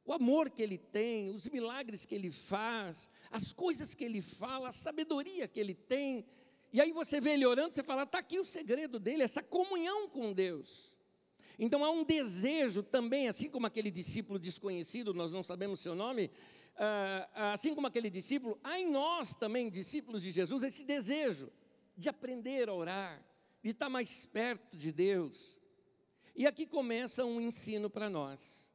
O 0.08 0.12
amor 0.14 0.48
que 0.48 0.62
ele 0.62 0.78
tem, 0.78 1.28
os 1.28 1.46
milagres 1.50 2.06
que 2.06 2.14
ele 2.14 2.30
faz, 2.30 3.10
as 3.30 3.52
coisas 3.52 3.94
que 3.94 4.02
ele 4.02 4.22
fala, 4.22 4.70
a 4.70 4.72
sabedoria 4.72 5.46
que 5.46 5.60
ele 5.60 5.74
tem. 5.74 6.24
E 6.72 6.80
aí 6.80 6.92
você 6.92 7.20
vê 7.20 7.32
ele 7.32 7.44
orando, 7.44 7.74
você 7.74 7.82
fala, 7.82 8.04
está 8.04 8.20
aqui 8.20 8.40
o 8.40 8.44
segredo 8.46 8.98
dele, 8.98 9.22
essa 9.22 9.42
comunhão 9.42 10.08
com 10.08 10.32
Deus. 10.32 10.96
Então 11.58 11.84
há 11.84 11.90
um 11.90 12.04
desejo 12.04 12.82
também, 12.82 13.28
assim 13.28 13.50
como 13.50 13.66
aquele 13.66 13.90
discípulo 13.90 14.38
desconhecido, 14.38 15.12
nós 15.12 15.30
não 15.30 15.42
sabemos 15.42 15.80
seu 15.80 15.94
nome, 15.94 16.30
ah, 16.76 17.52
assim 17.52 17.74
como 17.74 17.86
aquele 17.86 18.08
discípulo, 18.08 18.58
há 18.64 18.80
em 18.80 18.90
nós 18.90 19.34
também, 19.34 19.70
discípulos 19.70 20.22
de 20.22 20.30
Jesus, 20.30 20.62
esse 20.62 20.84
desejo 20.84 21.52
de 21.94 22.08
aprender 22.08 22.70
a 22.70 22.72
orar, 22.72 23.22
de 23.62 23.72
estar 23.72 23.90
mais 23.90 24.24
perto 24.24 24.74
de 24.74 24.90
Deus. 24.90 25.58
E 26.34 26.46
aqui 26.46 26.66
começa 26.66 27.26
um 27.26 27.42
ensino 27.42 27.90
para 27.90 28.08
nós. 28.08 28.67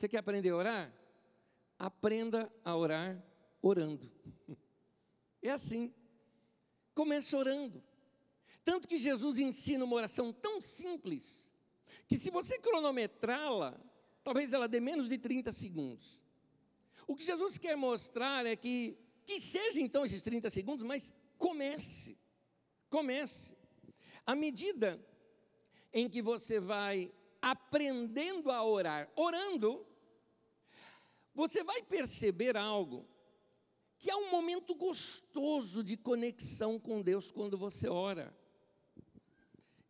Você 0.00 0.08
quer 0.08 0.16
aprender 0.16 0.48
a 0.48 0.56
orar? 0.56 0.94
Aprenda 1.78 2.50
a 2.64 2.74
orar 2.74 3.22
orando. 3.60 4.10
É 5.42 5.50
assim. 5.50 5.92
Comece 6.94 7.34
orando. 7.36 7.82
Tanto 8.62 8.86
que 8.86 8.98
Jesus 8.98 9.38
ensina 9.38 9.84
uma 9.84 9.96
oração 9.96 10.32
tão 10.32 10.60
simples, 10.60 11.50
que 12.06 12.18
se 12.18 12.30
você 12.30 12.58
cronometrá-la, 12.58 13.78
talvez 14.22 14.52
ela 14.52 14.68
dê 14.68 14.80
menos 14.80 15.08
de 15.08 15.16
30 15.16 15.50
segundos. 15.52 16.22
O 17.06 17.14
que 17.16 17.22
Jesus 17.22 17.56
quer 17.56 17.74
mostrar 17.74 18.44
é 18.44 18.54
que, 18.54 18.98
que 19.24 19.40
seja 19.40 19.80
então 19.80 20.04
esses 20.04 20.20
30 20.22 20.50
segundos, 20.50 20.84
mas 20.84 21.12
comece, 21.38 22.18
comece. 22.90 23.54
À 24.26 24.34
medida 24.34 24.98
em 25.92 26.08
que 26.08 26.20
você 26.20 26.58
vai 26.60 27.10
aprendendo 27.40 28.50
a 28.50 28.62
orar, 28.62 29.10
orando, 29.16 29.86
você 31.34 31.62
vai 31.62 31.82
perceber 31.82 32.56
algo, 32.56 33.06
que 33.98 34.10
é 34.10 34.16
um 34.16 34.30
momento 34.30 34.74
gostoso 34.74 35.84
de 35.84 35.96
conexão 35.96 36.78
com 36.78 37.02
Deus 37.02 37.30
quando 37.30 37.56
você 37.58 37.88
ora. 37.88 38.34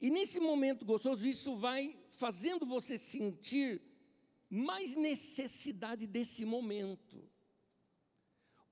E 0.01 0.11
nesse 0.11 0.41
momento 0.41 0.85
gostoso, 0.85 1.27
isso 1.27 1.57
vai 1.57 1.99
fazendo 2.09 2.67
você 2.67 2.97
sentir 2.99 3.81
mais 4.49 4.97
necessidade 4.97 6.07
desse 6.07 6.45
momento. 6.45 7.23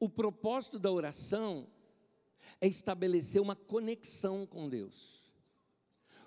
O 0.00 0.08
propósito 0.08 0.78
da 0.78 0.90
oração 0.90 1.70
é 2.60 2.66
estabelecer 2.66 3.40
uma 3.40 3.54
conexão 3.54 4.46
com 4.46 4.68
Deus. 4.68 5.28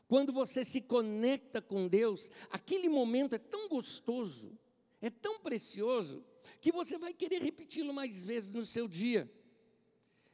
Quando 0.08 0.34
você 0.34 0.64
se 0.66 0.82
conecta 0.82 1.62
com 1.62 1.88
Deus, 1.88 2.30
aquele 2.50 2.90
momento 2.90 3.34
é 3.34 3.40
tão 3.40 3.70
gostoso, 3.70 4.58
é 5.02 5.10
tão 5.10 5.40
precioso, 5.40 6.24
que 6.62 6.72
você 6.72 6.98
vai 6.98 7.12
querer 7.12 7.42
repeti-lo 7.42 7.92
mais 7.92 8.24
vezes 8.24 8.52
no 8.52 8.64
seu 8.64 8.88
dia. 8.88 9.30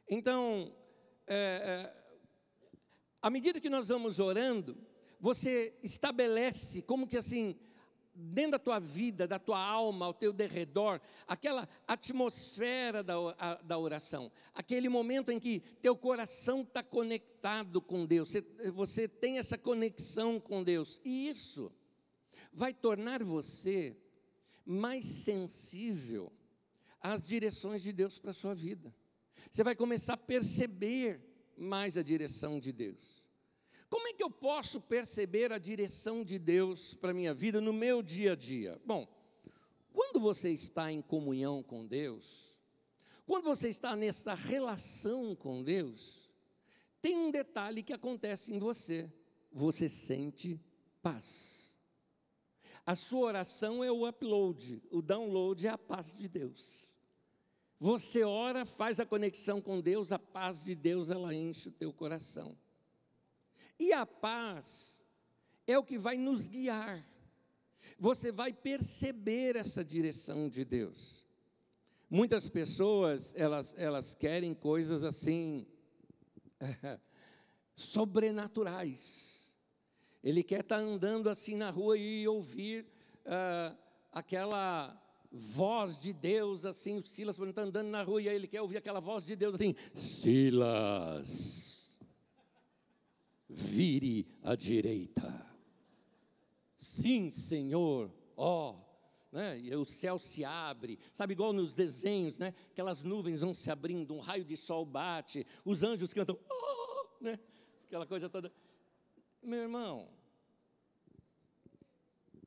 Então, 0.06 0.72
é, 1.26 1.34
é, 1.36 2.04
à 3.22 3.30
medida 3.30 3.60
que 3.60 3.70
nós 3.70 3.88
vamos 3.88 4.18
orando, 4.18 4.76
você 5.18 5.74
estabelece 5.82 6.82
como 6.82 7.06
que 7.06 7.16
assim, 7.16 7.58
dentro 8.14 8.52
da 8.52 8.58
tua 8.58 8.78
vida, 8.78 9.26
da 9.26 9.38
tua 9.38 9.58
alma, 9.58 10.04
ao 10.04 10.12
teu 10.12 10.30
derredor, 10.30 11.00
aquela 11.26 11.66
atmosfera 11.86 13.02
da, 13.02 13.14
da 13.64 13.78
oração, 13.78 14.30
aquele 14.54 14.90
momento 14.90 15.32
em 15.32 15.40
que 15.40 15.60
teu 15.80 15.96
coração 15.96 16.60
está 16.60 16.82
conectado 16.82 17.80
com 17.80 18.04
Deus, 18.04 18.30
você, 18.30 18.70
você 18.70 19.08
tem 19.08 19.38
essa 19.38 19.56
conexão 19.56 20.38
com 20.38 20.62
Deus, 20.62 21.00
e 21.04 21.28
isso 21.28 21.72
vai 22.52 22.74
tornar 22.74 23.22
você 23.22 23.96
mais 24.68 25.06
sensível 25.06 26.30
às 27.00 27.26
direções 27.26 27.82
de 27.82 27.90
Deus 27.90 28.18
para 28.18 28.32
a 28.32 28.34
sua 28.34 28.54
vida. 28.54 28.94
Você 29.50 29.64
vai 29.64 29.74
começar 29.74 30.12
a 30.12 30.18
perceber 30.18 31.22
mais 31.56 31.96
a 31.96 32.02
direção 32.02 32.60
de 32.60 32.70
Deus. 32.70 33.26
Como 33.88 34.06
é 34.08 34.12
que 34.12 34.22
eu 34.22 34.30
posso 34.30 34.78
perceber 34.78 35.50
a 35.52 35.58
direção 35.58 36.22
de 36.22 36.38
Deus 36.38 36.94
para 36.94 37.12
a 37.12 37.14
minha 37.14 37.32
vida 37.32 37.62
no 37.62 37.72
meu 37.72 38.02
dia 38.02 38.32
a 38.32 38.36
dia? 38.36 38.78
Bom, 38.84 39.08
quando 39.90 40.20
você 40.20 40.50
está 40.50 40.92
em 40.92 41.00
comunhão 41.00 41.62
com 41.62 41.86
Deus, 41.86 42.60
quando 43.24 43.44
você 43.44 43.70
está 43.70 43.96
nessa 43.96 44.34
relação 44.34 45.34
com 45.34 45.62
Deus, 45.62 46.28
tem 47.00 47.16
um 47.16 47.30
detalhe 47.30 47.82
que 47.82 47.94
acontece 47.94 48.52
em 48.52 48.58
você: 48.58 49.10
você 49.50 49.88
sente 49.88 50.60
paz. 51.02 51.57
A 52.88 52.94
sua 52.94 53.26
oração 53.26 53.84
é 53.84 53.92
o 53.92 54.08
upload, 54.08 54.82
o 54.90 55.02
download 55.02 55.66
é 55.66 55.68
a 55.68 55.76
paz 55.76 56.14
de 56.14 56.26
Deus. 56.26 56.88
Você 57.78 58.24
ora, 58.24 58.64
faz 58.64 58.98
a 58.98 59.04
conexão 59.04 59.60
com 59.60 59.78
Deus, 59.78 60.10
a 60.10 60.18
paz 60.18 60.64
de 60.64 60.74
Deus 60.74 61.10
ela 61.10 61.34
enche 61.34 61.68
o 61.68 61.72
teu 61.72 61.92
coração. 61.92 62.56
E 63.78 63.92
a 63.92 64.06
paz 64.06 65.04
é 65.66 65.78
o 65.78 65.84
que 65.84 65.98
vai 65.98 66.16
nos 66.16 66.48
guiar. 66.48 67.06
Você 67.98 68.32
vai 68.32 68.54
perceber 68.54 69.54
essa 69.56 69.84
direção 69.84 70.48
de 70.48 70.64
Deus. 70.64 71.26
Muitas 72.08 72.48
pessoas, 72.48 73.34
elas, 73.36 73.74
elas 73.76 74.14
querem 74.14 74.54
coisas 74.54 75.04
assim, 75.04 75.66
sobrenaturais. 77.76 79.47
Ele 80.22 80.42
quer 80.42 80.60
estar 80.60 80.78
andando 80.78 81.28
assim 81.28 81.54
na 81.54 81.70
rua 81.70 81.96
e 81.96 82.26
ouvir 82.26 82.86
uh, 83.24 83.76
aquela 84.12 85.00
voz 85.30 85.98
de 85.98 86.12
Deus, 86.12 86.64
assim, 86.64 86.96
o 86.96 87.02
Silas, 87.02 87.36
quando 87.36 87.50
está 87.50 87.62
andando 87.62 87.88
na 87.88 88.02
rua, 88.02 88.22
e 88.22 88.28
aí 88.28 88.34
ele 88.34 88.48
quer 88.48 88.62
ouvir 88.62 88.78
aquela 88.78 89.00
voz 89.00 89.26
de 89.26 89.36
Deus 89.36 89.54
assim, 89.54 89.74
Silas 89.94 91.68
vire 93.48 94.26
à 94.42 94.54
direita. 94.54 95.46
Sim, 96.76 97.30
Senhor, 97.30 98.12
ó. 98.36 98.72
Oh, 98.72 98.88
né? 99.32 99.58
E 99.58 99.74
o 99.74 99.84
céu 99.84 100.18
se 100.18 100.44
abre, 100.44 100.98
sabe, 101.12 101.32
igual 101.32 101.52
nos 101.52 101.74
desenhos, 101.74 102.38
né? 102.38 102.54
Aquelas 102.70 103.02
nuvens 103.02 103.40
vão 103.40 103.52
se 103.52 103.70
abrindo, 103.70 104.14
um 104.14 104.20
raio 104.20 104.44
de 104.44 104.56
sol 104.56 104.84
bate, 104.86 105.46
os 105.64 105.82
anjos 105.82 106.12
cantam, 106.12 106.38
oh, 106.48 107.24
né? 107.24 107.38
Aquela 107.86 108.06
coisa 108.06 108.28
toda. 108.28 108.52
Meu 109.42 109.60
irmão, 109.60 110.08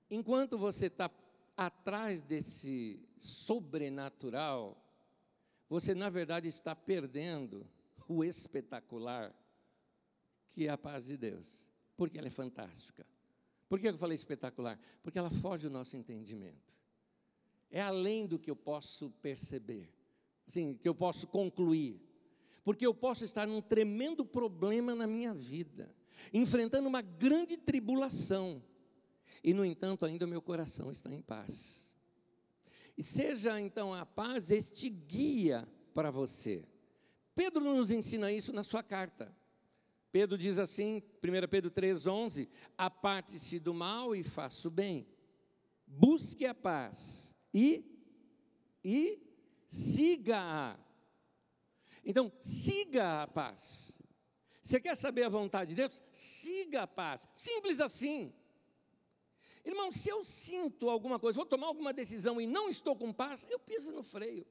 enquanto 0.10 0.58
você 0.58 0.88
está 0.88 1.10
atrás 1.56 2.22
desse 2.22 3.00
sobrenatural, 3.18 4.78
você 5.70 5.96
na 5.96 6.10
verdade 6.10 6.50
está 6.50 6.76
perdendo 6.76 7.66
o 8.08 8.24
espetacular 8.24 9.34
que 10.50 10.68
é 10.68 10.70
a 10.70 10.78
paz 10.78 11.06
de 11.06 11.16
Deus, 11.16 11.68
porque 11.96 12.18
ela 12.18 12.28
é 12.28 12.32
fantástica, 12.32 13.06
Por 13.70 13.80
que 13.80 13.88
eu 13.88 13.98
falei 13.98 14.16
espetacular? 14.16 14.78
Porque 15.02 15.18
ela 15.18 15.30
foge 15.30 15.70
do 15.70 15.74
nosso 15.74 15.96
entendimento. 15.96 16.78
É 17.70 17.80
além 17.82 18.28
do 18.28 18.38
que 18.38 18.52
eu 18.52 18.56
posso 18.56 19.10
perceber, 19.22 19.90
assim, 20.46 20.76
que 20.76 20.90
eu 20.90 20.94
posso 20.94 21.26
concluir. 21.26 22.02
Porque 22.64 22.86
eu 22.86 22.94
posso 22.94 23.24
estar 23.24 23.48
num 23.48 23.62
tremendo 23.62 24.24
problema 24.24 24.94
na 24.94 25.08
minha 25.08 25.34
vida, 25.34 25.94
enfrentando 26.34 26.88
uma 26.88 27.02
grande 27.02 27.58
tribulação, 27.58 28.64
e 29.44 29.54
no 29.54 29.66
entanto 29.66 30.06
ainda 30.06 30.26
o 30.26 30.30
meu 30.30 30.42
coração 30.42 30.92
está 30.92 31.12
em 31.12 31.22
paz. 31.22 31.96
E 32.98 33.04
seja 33.04 33.60
então 33.60 33.94
a 33.94 34.06
paz 34.06 34.52
este 34.52 34.90
guia 34.90 35.68
para 35.94 36.12
você. 36.12 36.64
Pedro 37.34 37.64
nos 37.64 37.90
ensina 37.90 38.32
isso 38.32 38.54
na 38.54 38.64
sua 38.64 38.84
carta. 38.84 39.36
Pedro 40.12 40.38
diz 40.38 40.60
assim, 40.60 41.02
1 41.24 41.48
Pedro 41.50 41.72
3,11: 41.72 42.50
Aparte-se 42.78 43.60
do 43.60 43.74
mal 43.74 44.16
e 44.16 44.24
faça 44.24 44.68
o 44.68 44.72
bem, 44.72 45.08
busque 45.88 46.46
a 46.46 46.54
paz 46.54 47.34
e, 47.54 47.84
e 48.84 49.20
siga-a. 49.68 50.78
Então, 52.04 52.32
siga 52.40 53.24
a 53.24 53.28
paz. 53.28 54.00
Você 54.62 54.80
quer 54.80 54.96
saber 54.96 55.24
a 55.24 55.30
vontade 55.30 55.70
de 55.70 55.76
Deus? 55.76 56.04
Siga 56.12 56.84
a 56.84 56.88
paz. 56.88 57.28
Simples 57.34 57.80
assim. 57.80 58.34
Irmão, 59.64 59.92
se 59.92 60.10
eu 60.10 60.24
sinto 60.24 60.90
alguma 60.90 61.20
coisa, 61.20 61.36
vou 61.36 61.46
tomar 61.46 61.68
alguma 61.68 61.94
decisão 61.94 62.42
e 62.42 62.48
não 62.48 62.70
estou 62.70 62.96
com 62.96 63.14
paz, 63.14 63.46
eu 63.50 63.60
piso 63.60 63.92
no 63.92 64.04
freio. 64.04 64.46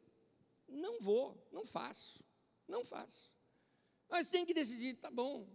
Não 0.68 1.00
vou, 1.00 1.36
não 1.50 1.64
faço, 1.64 2.24
não 2.68 2.84
faço. 2.84 3.30
Mas 4.08 4.28
tem 4.28 4.44
que 4.44 4.54
decidir, 4.54 4.94
tá 4.94 5.10
bom. 5.10 5.48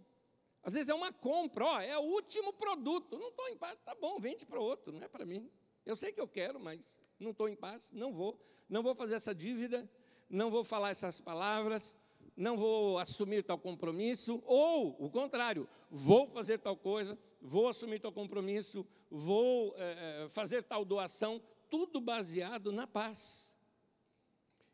Às 0.62 0.74
vezes 0.74 0.88
é 0.88 0.94
uma 0.94 1.12
compra, 1.12 1.64
ó, 1.64 1.80
é 1.80 1.96
o 1.96 2.02
último 2.02 2.52
produto. 2.52 3.18
Não 3.18 3.28
estou 3.28 3.48
em 3.48 3.56
paz, 3.56 3.78
tá 3.84 3.94
bom, 3.94 4.18
vende 4.18 4.44
para 4.44 4.60
outro, 4.60 4.92
não 4.92 5.02
é 5.02 5.08
para 5.08 5.24
mim. 5.24 5.50
Eu 5.86 5.96
sei 5.96 6.12
que 6.12 6.20
eu 6.20 6.28
quero, 6.28 6.58
mas 6.60 6.98
não 7.18 7.30
estou 7.30 7.48
em 7.48 7.56
paz, 7.56 7.92
não 7.92 8.12
vou. 8.12 8.38
Não 8.68 8.82
vou 8.82 8.94
fazer 8.94 9.14
essa 9.14 9.34
dívida, 9.34 9.88
não 10.28 10.50
vou 10.50 10.64
falar 10.64 10.90
essas 10.90 11.20
palavras, 11.20 11.96
não 12.36 12.56
vou 12.56 12.98
assumir 12.98 13.42
tal 13.42 13.58
compromisso, 13.58 14.42
ou 14.44 14.96
o 14.98 15.08
contrário, 15.08 15.66
vou 15.90 16.28
fazer 16.28 16.58
tal 16.58 16.76
coisa, 16.76 17.18
vou 17.40 17.68
assumir 17.68 17.98
tal 18.00 18.12
compromisso, 18.12 18.86
vou 19.10 19.74
é, 19.78 20.26
fazer 20.28 20.62
tal 20.62 20.84
doação, 20.84 21.40
tudo 21.70 22.00
baseado 22.00 22.70
na 22.70 22.86
paz. 22.86 23.54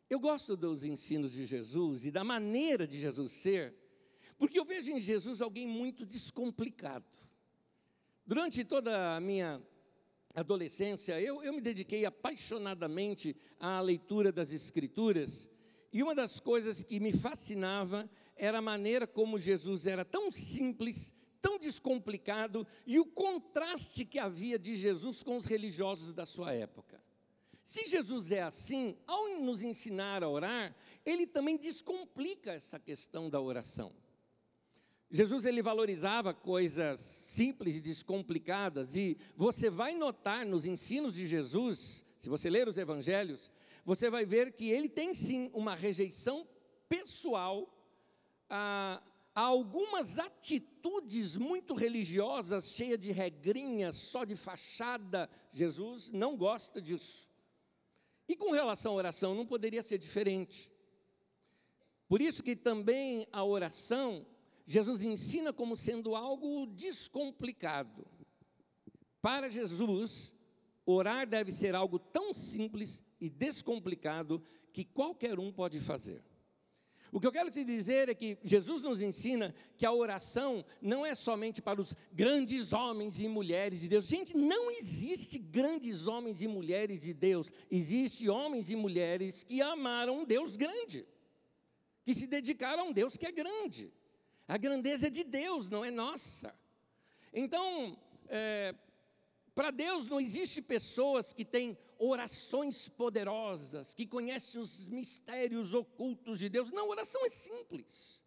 Eu 0.09 0.19
gosto 0.19 0.57
dos 0.57 0.83
ensinos 0.83 1.31
de 1.31 1.45
Jesus 1.45 2.05
e 2.05 2.11
da 2.11 2.23
maneira 2.23 2.85
de 2.85 2.99
Jesus 2.99 3.31
ser, 3.31 3.73
porque 4.37 4.59
eu 4.59 4.65
vejo 4.65 4.91
em 4.91 4.99
Jesus 4.99 5.41
alguém 5.41 5.65
muito 5.65 6.05
descomplicado. 6.05 7.05
Durante 8.25 8.63
toda 8.63 9.15
a 9.15 9.19
minha 9.19 9.61
adolescência, 10.33 11.19
eu, 11.21 11.43
eu 11.43 11.53
me 11.53 11.61
dediquei 11.61 12.05
apaixonadamente 12.05 13.35
à 13.59 13.79
leitura 13.79 14.31
das 14.31 14.51
Escrituras, 14.51 15.49
e 15.91 16.01
uma 16.01 16.15
das 16.15 16.39
coisas 16.39 16.83
que 16.83 16.99
me 16.99 17.13
fascinava 17.13 18.09
era 18.35 18.57
a 18.57 18.61
maneira 18.61 19.05
como 19.05 19.37
Jesus 19.37 19.85
era 19.85 20.03
tão 20.03 20.31
simples, 20.31 21.13
tão 21.39 21.59
descomplicado 21.59 22.65
e 22.85 22.99
o 22.99 23.05
contraste 23.05 24.03
que 24.03 24.17
havia 24.17 24.57
de 24.57 24.75
Jesus 24.75 25.21
com 25.21 25.37
os 25.37 25.45
religiosos 25.45 26.11
da 26.13 26.25
sua 26.25 26.53
época. 26.53 27.03
Se 27.63 27.87
Jesus 27.87 28.31
é 28.31 28.41
assim, 28.41 28.97
ao 29.07 29.39
nos 29.39 29.61
ensinar 29.61 30.23
a 30.23 30.29
orar, 30.29 30.75
ele 31.05 31.27
também 31.27 31.57
descomplica 31.57 32.51
essa 32.51 32.79
questão 32.79 33.29
da 33.29 33.39
oração. 33.39 33.91
Jesus 35.15 35.45
ele 35.45 35.61
valorizava 35.61 36.33
coisas 36.33 36.99
simples 36.99 37.75
e 37.75 37.81
descomplicadas 37.81 38.95
e 38.95 39.15
você 39.37 39.69
vai 39.69 39.93
notar 39.93 40.43
nos 40.43 40.65
ensinos 40.65 41.13
de 41.13 41.27
Jesus, 41.27 42.03
se 42.17 42.27
você 42.29 42.49
ler 42.49 42.67
os 42.67 42.79
evangelhos, 42.79 43.51
você 43.85 44.09
vai 44.09 44.25
ver 44.25 44.53
que 44.53 44.71
ele 44.71 44.89
tem 44.89 45.13
sim 45.13 45.51
uma 45.53 45.75
rejeição 45.75 46.47
pessoal 46.89 47.71
a, 48.49 49.03
a 49.35 49.41
algumas 49.41 50.17
atitudes 50.17 51.37
muito 51.37 51.75
religiosas, 51.75 52.73
cheias 52.73 52.97
de 52.97 53.11
regrinhas, 53.11 53.95
só 53.95 54.25
de 54.25 54.35
fachada. 54.35 55.29
Jesus 55.51 56.09
não 56.09 56.35
gosta 56.35 56.81
disso. 56.81 57.29
E 58.27 58.35
com 58.35 58.49
relação 58.49 58.93
à 58.93 58.95
oração, 58.95 59.35
não 59.35 59.45
poderia 59.45 59.83
ser 59.83 59.99
diferente. 59.99 60.71
Por 62.07 62.19
isso 62.19 62.41
que 62.41 62.55
também 62.55 63.27
a 63.31 63.43
oração, 63.43 64.25
Jesus 64.65 65.03
ensina 65.03 65.51
como 65.51 65.75
sendo 65.75 66.15
algo 66.15 66.65
descomplicado. 66.67 68.05
Para 69.21 69.49
Jesus, 69.49 70.33
orar 70.85 71.27
deve 71.27 71.51
ser 71.51 71.75
algo 71.75 71.99
tão 71.99 72.33
simples 72.33 73.03
e 73.19 73.29
descomplicado 73.29 74.41
que 74.71 74.83
qualquer 74.83 75.39
um 75.39 75.51
pode 75.51 75.79
fazer. 75.79 76.23
O 77.11 77.19
que 77.19 77.27
eu 77.27 77.31
quero 77.31 77.51
te 77.51 77.63
dizer 77.63 78.09
é 78.09 78.15
que 78.15 78.39
Jesus 78.43 78.81
nos 78.81 78.99
ensina 78.99 79.53
que 79.77 79.85
a 79.85 79.91
oração 79.91 80.65
não 80.81 81.05
é 81.05 81.13
somente 81.13 81.61
para 81.61 81.79
os 81.79 81.95
grandes 82.11 82.73
homens 82.73 83.19
e 83.19 83.27
mulheres 83.27 83.81
de 83.81 83.87
Deus. 83.87 84.07
Gente, 84.07 84.35
não 84.35 84.71
existe 84.71 85.37
grandes 85.37 86.07
homens 86.07 86.41
e 86.41 86.47
mulheres 86.47 86.99
de 86.99 87.13
Deus. 87.13 87.51
Existem 87.69 88.29
homens 88.29 88.71
e 88.71 88.75
mulheres 88.75 89.43
que 89.43 89.61
amaram 89.61 90.21
um 90.21 90.25
Deus 90.25 90.57
grande, 90.57 91.05
que 92.03 92.15
se 92.15 92.25
dedicaram 92.25 92.83
a 92.83 92.87
um 92.87 92.93
Deus 92.93 93.15
que 93.15 93.27
é 93.27 93.31
grande. 93.31 93.93
A 94.47 94.57
grandeza 94.57 95.07
é 95.07 95.09
de 95.09 95.23
Deus, 95.23 95.69
não 95.69 95.83
é 95.83 95.91
nossa. 95.91 96.53
Então, 97.33 97.97
é, 98.27 98.75
para 99.55 99.71
Deus 99.71 100.05
não 100.05 100.19
existe 100.19 100.61
pessoas 100.61 101.33
que 101.33 101.45
têm 101.45 101.77
orações 101.97 102.89
poderosas, 102.89 103.93
que 103.93 104.05
conhecem 104.05 104.59
os 104.59 104.87
mistérios 104.87 105.73
ocultos 105.73 106.37
de 106.39 106.49
Deus. 106.49 106.71
Não, 106.71 106.89
oração 106.89 107.25
é 107.25 107.29
simples. 107.29 108.23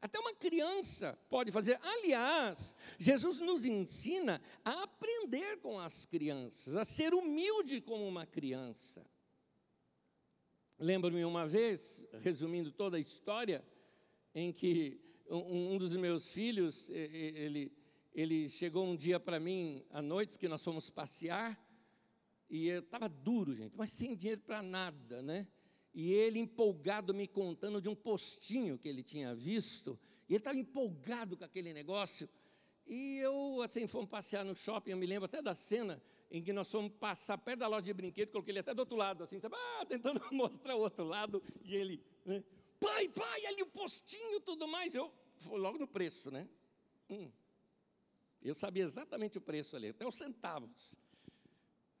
Até 0.00 0.18
uma 0.18 0.34
criança 0.34 1.18
pode 1.30 1.50
fazer. 1.50 1.80
Aliás, 1.80 2.76
Jesus 2.98 3.40
nos 3.40 3.64
ensina 3.64 4.40
a 4.62 4.82
aprender 4.82 5.58
com 5.60 5.78
as 5.78 6.04
crianças, 6.04 6.76
a 6.76 6.84
ser 6.84 7.14
humilde 7.14 7.80
como 7.80 8.06
uma 8.06 8.26
criança. 8.26 9.06
Lembro-me 10.78 11.24
uma 11.24 11.46
vez, 11.46 12.04
resumindo 12.20 12.70
toda 12.70 12.98
a 12.98 13.00
história, 13.00 13.64
em 14.34 14.52
que 14.52 15.00
um, 15.28 15.74
um 15.74 15.78
dos 15.78 15.94
meus 15.96 16.28
filhos, 16.28 16.88
ele 16.90 17.72
ele 18.14 18.48
chegou 18.48 18.86
um 18.86 18.94
dia 18.94 19.18
para 19.18 19.40
mim 19.40 19.84
à 19.90 20.00
noite, 20.00 20.30
porque 20.30 20.46
nós 20.46 20.62
fomos 20.62 20.88
passear, 20.88 21.60
e 22.48 22.68
eu 22.68 22.78
estava 22.78 23.08
duro, 23.08 23.52
gente, 23.52 23.74
mas 23.76 23.90
sem 23.90 24.14
dinheiro 24.14 24.40
para 24.40 24.62
nada, 24.62 25.20
né? 25.20 25.48
E 25.92 26.12
ele 26.12 26.38
empolgado 26.38 27.12
me 27.12 27.26
contando 27.26 27.80
de 27.80 27.88
um 27.88 27.94
postinho 27.94 28.78
que 28.78 28.88
ele 28.88 29.02
tinha 29.02 29.34
visto, 29.34 29.98
e 30.28 30.34
ele 30.34 30.38
estava 30.38 30.56
empolgado 30.56 31.36
com 31.36 31.44
aquele 31.44 31.72
negócio. 31.74 32.28
E 32.86 33.18
eu, 33.18 33.60
assim, 33.62 33.86
fomos 33.88 34.08
passear 34.08 34.44
no 34.44 34.54
shopping, 34.54 34.92
eu 34.92 34.96
me 34.96 35.06
lembro 35.06 35.24
até 35.24 35.42
da 35.42 35.54
cena 35.54 36.00
em 36.30 36.42
que 36.42 36.52
nós 36.52 36.70
fomos 36.70 36.92
passar 36.92 37.36
perto 37.38 37.60
da 37.60 37.68
loja 37.68 37.82
de 37.82 37.94
brinquedo, 37.94 38.30
coloquei 38.30 38.52
ele 38.52 38.60
até 38.60 38.72
do 38.72 38.80
outro 38.80 38.96
lado, 38.96 39.24
assim, 39.24 39.40
sabe? 39.40 39.56
Ah, 39.56 39.86
tentando 39.86 40.22
mostrar 40.30 40.76
o 40.76 40.80
outro 40.80 41.04
lado, 41.04 41.42
e 41.64 41.74
ele, 41.74 42.00
né? 42.24 42.44
Pai, 42.84 43.08
pai, 43.08 43.46
ali 43.46 43.62
o 43.62 43.66
postinho, 43.66 44.40
tudo 44.40 44.68
mais. 44.68 44.94
Eu, 44.94 45.10
logo 45.46 45.78
no 45.78 45.86
preço, 45.86 46.30
né? 46.30 46.48
Hum. 47.08 47.30
Eu 48.42 48.54
sabia 48.54 48.84
exatamente 48.84 49.38
o 49.38 49.40
preço 49.40 49.74
ali, 49.74 49.88
até 49.88 50.06
os 50.06 50.14
centavos. 50.14 50.94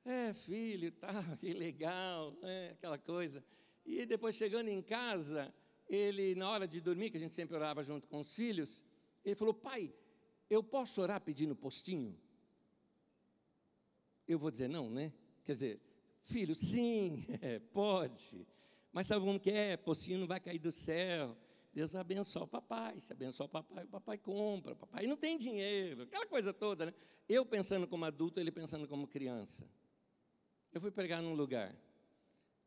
É, 0.04 0.34
filho, 0.34 0.92
tá, 0.92 1.08
que 1.40 1.54
legal, 1.54 2.36
é, 2.42 2.70
aquela 2.72 2.98
coisa. 2.98 3.42
E 3.86 4.04
depois 4.04 4.36
chegando 4.36 4.68
em 4.68 4.82
casa, 4.82 5.54
ele, 5.88 6.34
na 6.34 6.50
hora 6.50 6.68
de 6.68 6.80
dormir, 6.80 7.10
que 7.10 7.16
a 7.16 7.20
gente 7.20 7.32
sempre 7.32 7.56
orava 7.56 7.82
junto 7.82 8.06
com 8.06 8.20
os 8.20 8.34
filhos, 8.34 8.84
ele 9.24 9.34
falou: 9.34 9.54
Pai, 9.54 9.92
eu 10.50 10.62
posso 10.62 11.00
orar 11.00 11.20
pedindo 11.20 11.56
postinho? 11.56 12.18
Eu 14.28 14.38
vou 14.38 14.50
dizer 14.50 14.68
não, 14.68 14.90
né? 14.90 15.12
Quer 15.44 15.52
dizer, 15.52 15.80
filho, 16.22 16.54
sim, 16.54 17.24
é, 17.40 17.58
pode. 17.58 18.46
Mas 18.94 19.08
sabe 19.08 19.24
como 19.24 19.40
que 19.40 19.50
é? 19.50 19.76
Postinho 19.76 20.20
não 20.20 20.26
vai 20.28 20.38
cair 20.38 20.60
do 20.60 20.70
céu. 20.70 21.36
Deus 21.72 21.96
abençoa 21.96 22.44
o 22.44 22.46
papai. 22.46 23.00
Se 23.00 23.12
abençoa 23.12 23.46
o 23.46 23.48
papai, 23.48 23.82
o 23.82 23.88
papai 23.88 24.16
compra. 24.16 24.74
O 24.74 24.76
papai 24.76 25.04
não 25.08 25.16
tem 25.16 25.36
dinheiro. 25.36 26.04
Aquela 26.04 26.26
coisa 26.26 26.54
toda, 26.54 26.86
né? 26.86 26.94
Eu 27.28 27.44
pensando 27.44 27.88
como 27.88 28.04
adulto, 28.04 28.38
ele 28.38 28.52
pensando 28.52 28.86
como 28.86 29.08
criança. 29.08 29.68
Eu 30.72 30.80
fui 30.80 30.92
pregar 30.92 31.20
num 31.20 31.34
lugar. 31.34 31.76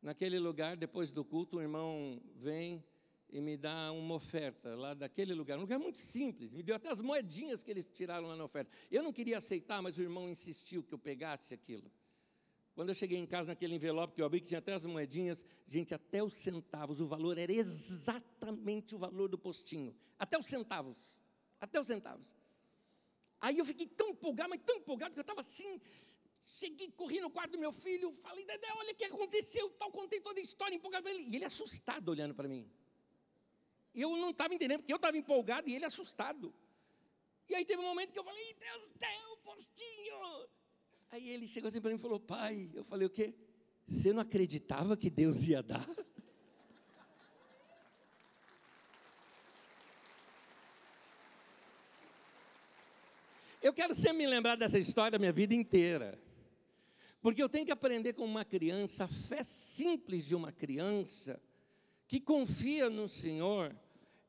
Naquele 0.02 0.38
lugar, 0.38 0.76
depois 0.76 1.14
do 1.14 1.24
culto, 1.24 1.58
o 1.58 1.62
irmão 1.62 2.22
vem 2.36 2.84
e 3.30 3.40
me 3.40 3.56
dá 3.56 3.94
uma 3.94 4.16
oferta 4.16 4.76
lá 4.76 4.94
daquele 4.94 5.34
lugar. 5.34 5.58
Um 5.58 5.62
lugar 5.62 5.80
muito 5.80 5.98
simples. 5.98 6.52
Me 6.52 6.62
deu 6.62 6.76
até 6.76 6.90
as 6.90 7.00
moedinhas 7.00 7.64
que 7.64 7.72
eles 7.72 7.86
tiraram 7.86 8.28
lá 8.28 8.36
na 8.36 8.44
oferta. 8.44 8.70
Eu 8.92 9.02
não 9.02 9.14
queria 9.14 9.38
aceitar, 9.38 9.82
mas 9.82 9.98
o 9.98 10.02
irmão 10.02 10.30
insistiu 10.30 10.84
que 10.84 10.94
eu 10.94 11.00
pegasse 11.00 11.54
aquilo. 11.54 11.90
Quando 12.78 12.90
eu 12.90 12.94
cheguei 12.94 13.18
em 13.18 13.26
casa 13.26 13.48
naquele 13.48 13.74
envelope 13.74 14.14
que 14.14 14.22
eu 14.22 14.26
abri, 14.28 14.40
que 14.40 14.50
tinha 14.50 14.60
até 14.60 14.72
as 14.72 14.86
moedinhas, 14.86 15.44
gente, 15.66 15.96
até 15.96 16.22
os 16.22 16.36
centavos, 16.36 17.02
o 17.02 17.08
valor 17.08 17.36
era 17.36 17.52
exatamente 17.52 18.94
o 18.94 19.00
valor 19.00 19.28
do 19.28 19.36
postinho. 19.36 19.96
Até 20.20 20.38
os 20.38 20.46
centavos. 20.46 21.20
Até 21.60 21.80
os 21.80 21.88
centavos. 21.88 22.24
Aí 23.42 23.58
eu 23.58 23.66
fiquei 23.66 23.88
tão 23.88 24.12
empolgado, 24.12 24.52
mas 24.52 24.62
tão 24.64 24.76
empolgado 24.76 25.16
que 25.16 25.20
eu 25.20 25.24
estava 25.24 25.42
assim. 25.42 25.82
Cheguei, 26.46 26.92
corri 26.92 27.20
no 27.20 27.32
quarto 27.32 27.54
do 27.54 27.58
meu 27.58 27.72
filho, 27.72 28.12
falei, 28.12 28.46
Dedé, 28.46 28.68
olha 28.76 28.92
o 28.92 28.96
que 28.96 29.06
aconteceu, 29.06 29.72
tal, 29.72 29.92
contei 29.92 30.22
toda 30.22 30.40
a 30.40 30.44
história, 30.44 30.76
empolgado 30.76 31.02
para 31.02 31.14
ele. 31.14 31.24
E 31.32 31.36
ele 31.36 31.46
assustado 31.46 32.10
olhando 32.10 32.36
para 32.36 32.48
mim. 32.48 32.72
Eu 33.92 34.16
não 34.18 34.30
estava 34.30 34.54
entendendo, 34.54 34.82
porque 34.82 34.94
eu 34.94 34.98
estava 34.98 35.18
empolgado 35.18 35.68
e 35.68 35.74
ele 35.74 35.86
assustado. 35.86 36.54
E 37.50 37.56
aí 37.56 37.66
teve 37.66 37.82
um 37.82 37.86
momento 37.86 38.14
que 38.14 38.20
eu 38.20 38.24
falei, 38.24 38.54
Deus 38.54 38.92
deu, 39.00 39.38
postinho. 39.38 40.48
Aí 41.12 41.30
ele 41.30 41.48
chegou 41.48 41.70
assim 41.70 41.80
para 41.80 41.90
mim 41.90 41.98
e 41.98 42.02
falou, 42.02 42.20
pai, 42.20 42.70
eu 42.74 42.84
falei, 42.84 43.08
o 43.08 43.10
quê? 43.10 43.34
Você 43.88 44.12
não 44.12 44.22
acreditava 44.22 44.98
que 44.98 45.10
Deus 45.10 45.48
ia 45.48 45.64
dar? 45.64 45.88
Eu 53.60 53.74
quero 53.74 53.94
sempre 53.94 54.20
me 54.20 54.28
lembrar 54.28 54.56
dessa 54.56 54.80
história 54.80 55.20
minha 55.20 55.34
vida 55.34 55.54
inteira. 55.54 56.18
Porque 57.22 57.44
eu 57.44 57.50
tenho 57.50 57.66
que 57.66 57.72
aprender 57.72 58.14
com 58.14 58.24
uma 58.24 58.46
criança, 58.46 59.04
a 59.04 59.08
fé 59.10 59.44
simples 59.44 60.24
de 60.24 60.36
uma 60.36 60.54
criança, 60.54 61.42
que 62.08 62.22
confia 62.22 62.90
no 62.90 63.10
Senhor 63.10 63.76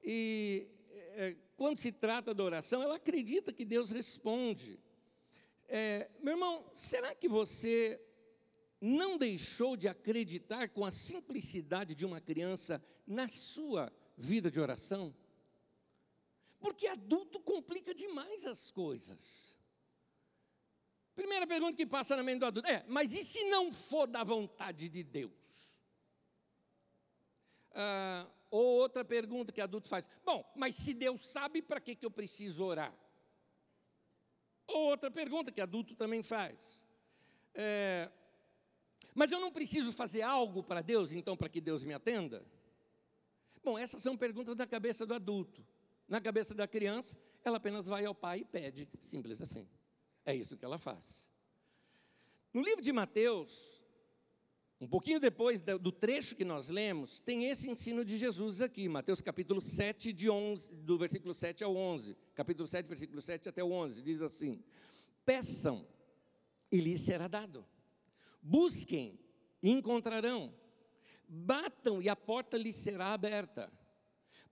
e 0.02 0.66
é, 1.14 1.36
quando 1.56 1.76
se 1.76 1.92
trata 1.92 2.32
da 2.32 2.42
oração, 2.42 2.82
ela 2.82 2.96
acredita 2.96 3.52
que 3.52 3.64
Deus 3.64 3.90
responde. 3.90 4.80
É, 5.68 6.10
meu 6.20 6.32
irmão, 6.32 6.70
será 6.74 7.14
que 7.14 7.28
você 7.28 8.02
não 8.80 9.18
deixou 9.18 9.76
de 9.76 9.86
acreditar 9.86 10.70
com 10.70 10.84
a 10.84 10.90
simplicidade 10.90 11.94
de 11.94 12.06
uma 12.06 12.20
criança 12.20 12.82
na 13.06 13.28
sua 13.28 13.92
vida 14.16 14.50
de 14.50 14.58
oração? 14.58 15.14
Porque 16.58 16.86
adulto 16.86 17.38
complica 17.40 17.94
demais 17.94 18.46
as 18.46 18.70
coisas. 18.70 19.56
Primeira 21.14 21.46
pergunta 21.46 21.76
que 21.76 21.86
passa 21.86 22.16
na 22.16 22.22
mente 22.22 22.40
do 22.40 22.46
adulto 22.46 22.68
é: 22.68 22.84
mas 22.88 23.12
e 23.12 23.22
se 23.22 23.44
não 23.50 23.70
for 23.70 24.06
da 24.06 24.24
vontade 24.24 24.88
de 24.88 25.02
Deus? 25.02 25.78
Ah, 27.72 28.28
ou 28.50 28.64
outra 28.78 29.04
pergunta 29.04 29.52
que 29.52 29.60
adulto 29.60 29.88
faz: 29.88 30.08
bom, 30.24 30.50
mas 30.56 30.74
se 30.74 30.94
Deus 30.94 31.20
sabe, 31.20 31.60
para 31.60 31.80
que, 31.80 31.94
que 31.94 32.06
eu 32.06 32.10
preciso 32.10 32.64
orar? 32.64 32.96
Ou 34.68 34.90
outra 34.90 35.10
pergunta 35.10 35.50
que 35.50 35.60
adulto 35.60 35.94
também 35.94 36.22
faz: 36.22 36.84
é, 37.54 38.08
mas 39.14 39.32
eu 39.32 39.40
não 39.40 39.50
preciso 39.50 39.92
fazer 39.92 40.22
algo 40.22 40.62
para 40.62 40.80
Deus, 40.80 41.12
então, 41.12 41.36
para 41.36 41.48
que 41.48 41.60
Deus 41.60 41.82
me 41.82 41.92
atenda? 41.92 42.46
Bom, 43.64 43.76
essas 43.76 44.00
são 44.00 44.16
perguntas 44.16 44.54
da 44.54 44.66
cabeça 44.66 45.04
do 45.04 45.12
adulto. 45.12 45.66
Na 46.06 46.20
cabeça 46.20 46.54
da 46.54 46.68
criança, 46.68 47.18
ela 47.44 47.56
apenas 47.56 47.86
vai 47.86 48.04
ao 48.04 48.14
pai 48.14 48.40
e 48.40 48.44
pede, 48.44 48.88
simples 49.00 49.40
assim. 49.42 49.68
É 50.24 50.34
isso 50.34 50.56
que 50.56 50.64
ela 50.64 50.78
faz. 50.78 51.28
No 52.54 52.62
livro 52.62 52.80
de 52.80 52.92
Mateus, 52.92 53.82
um 54.80 54.86
pouquinho 54.86 55.18
depois 55.18 55.60
do 55.60 55.90
trecho 55.90 56.36
que 56.36 56.44
nós 56.44 56.68
lemos, 56.68 57.18
tem 57.18 57.46
esse 57.46 57.68
ensino 57.68 58.04
de 58.04 58.16
Jesus 58.16 58.60
aqui, 58.60 58.88
Mateus 58.88 59.20
capítulo 59.20 59.60
7, 59.60 60.12
de 60.12 60.30
11, 60.30 60.76
do 60.76 60.96
versículo 60.96 61.34
7 61.34 61.64
ao 61.64 61.76
11. 61.76 62.16
Capítulo 62.32 62.66
7, 62.66 62.86
versículo 62.86 63.20
7 63.20 63.48
até 63.48 63.64
o 63.64 63.72
11, 63.72 64.02
diz 64.02 64.22
assim: 64.22 64.62
Peçam 65.24 65.84
e 66.70 66.80
lhes 66.80 67.00
será 67.00 67.26
dado. 67.26 67.66
Busquem 68.40 69.18
e 69.60 69.70
encontrarão. 69.70 70.54
Batam 71.28 72.00
e 72.00 72.08
a 72.08 72.14
porta 72.14 72.56
lhes 72.56 72.76
será 72.76 73.12
aberta. 73.12 73.72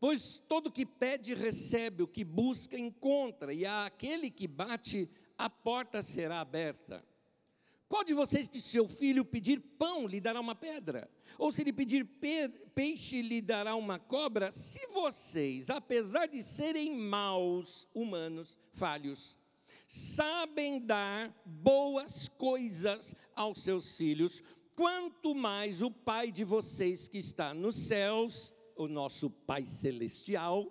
Pois 0.00 0.40
todo 0.40 0.72
que 0.72 0.84
pede, 0.84 1.34
recebe, 1.34 2.02
o 2.02 2.08
que 2.08 2.24
busca, 2.24 2.76
encontra, 2.76 3.54
e 3.54 3.64
aquele 3.64 4.30
que 4.30 4.48
bate, 4.48 5.08
a 5.38 5.48
porta 5.48 6.02
será 6.02 6.40
aberta. 6.40 7.06
Qual 7.88 8.02
de 8.02 8.14
vocês 8.14 8.48
que 8.48 8.60
seu 8.60 8.88
filho 8.88 9.24
pedir 9.24 9.60
pão 9.78 10.06
lhe 10.06 10.20
dará 10.20 10.40
uma 10.40 10.56
pedra? 10.56 11.08
Ou 11.38 11.52
se 11.52 11.62
lhe 11.62 11.72
pedir 11.72 12.04
peixe 12.74 13.22
lhe 13.22 13.40
dará 13.40 13.76
uma 13.76 13.98
cobra? 13.98 14.50
Se 14.50 14.86
vocês, 14.88 15.70
apesar 15.70 16.26
de 16.26 16.42
serem 16.42 16.96
maus, 16.96 17.86
humanos, 17.94 18.58
falhos, 18.72 19.38
sabem 19.86 20.80
dar 20.80 21.32
boas 21.44 22.28
coisas 22.28 23.14
aos 23.36 23.62
seus 23.62 23.96
filhos, 23.96 24.42
quanto 24.74 25.32
mais 25.32 25.80
o 25.80 25.90
Pai 25.90 26.32
de 26.32 26.44
vocês 26.44 27.06
que 27.06 27.18
está 27.18 27.54
nos 27.54 27.76
céus 27.76 28.52
o 28.76 28.88
nosso 28.88 29.30
Pai 29.30 29.64
Celestial, 29.64 30.70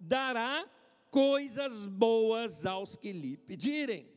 dará 0.00 0.68
coisas 1.10 1.86
boas 1.86 2.66
aos 2.66 2.96
que 2.96 3.12
lhe 3.12 3.36
pedirem. 3.36 4.13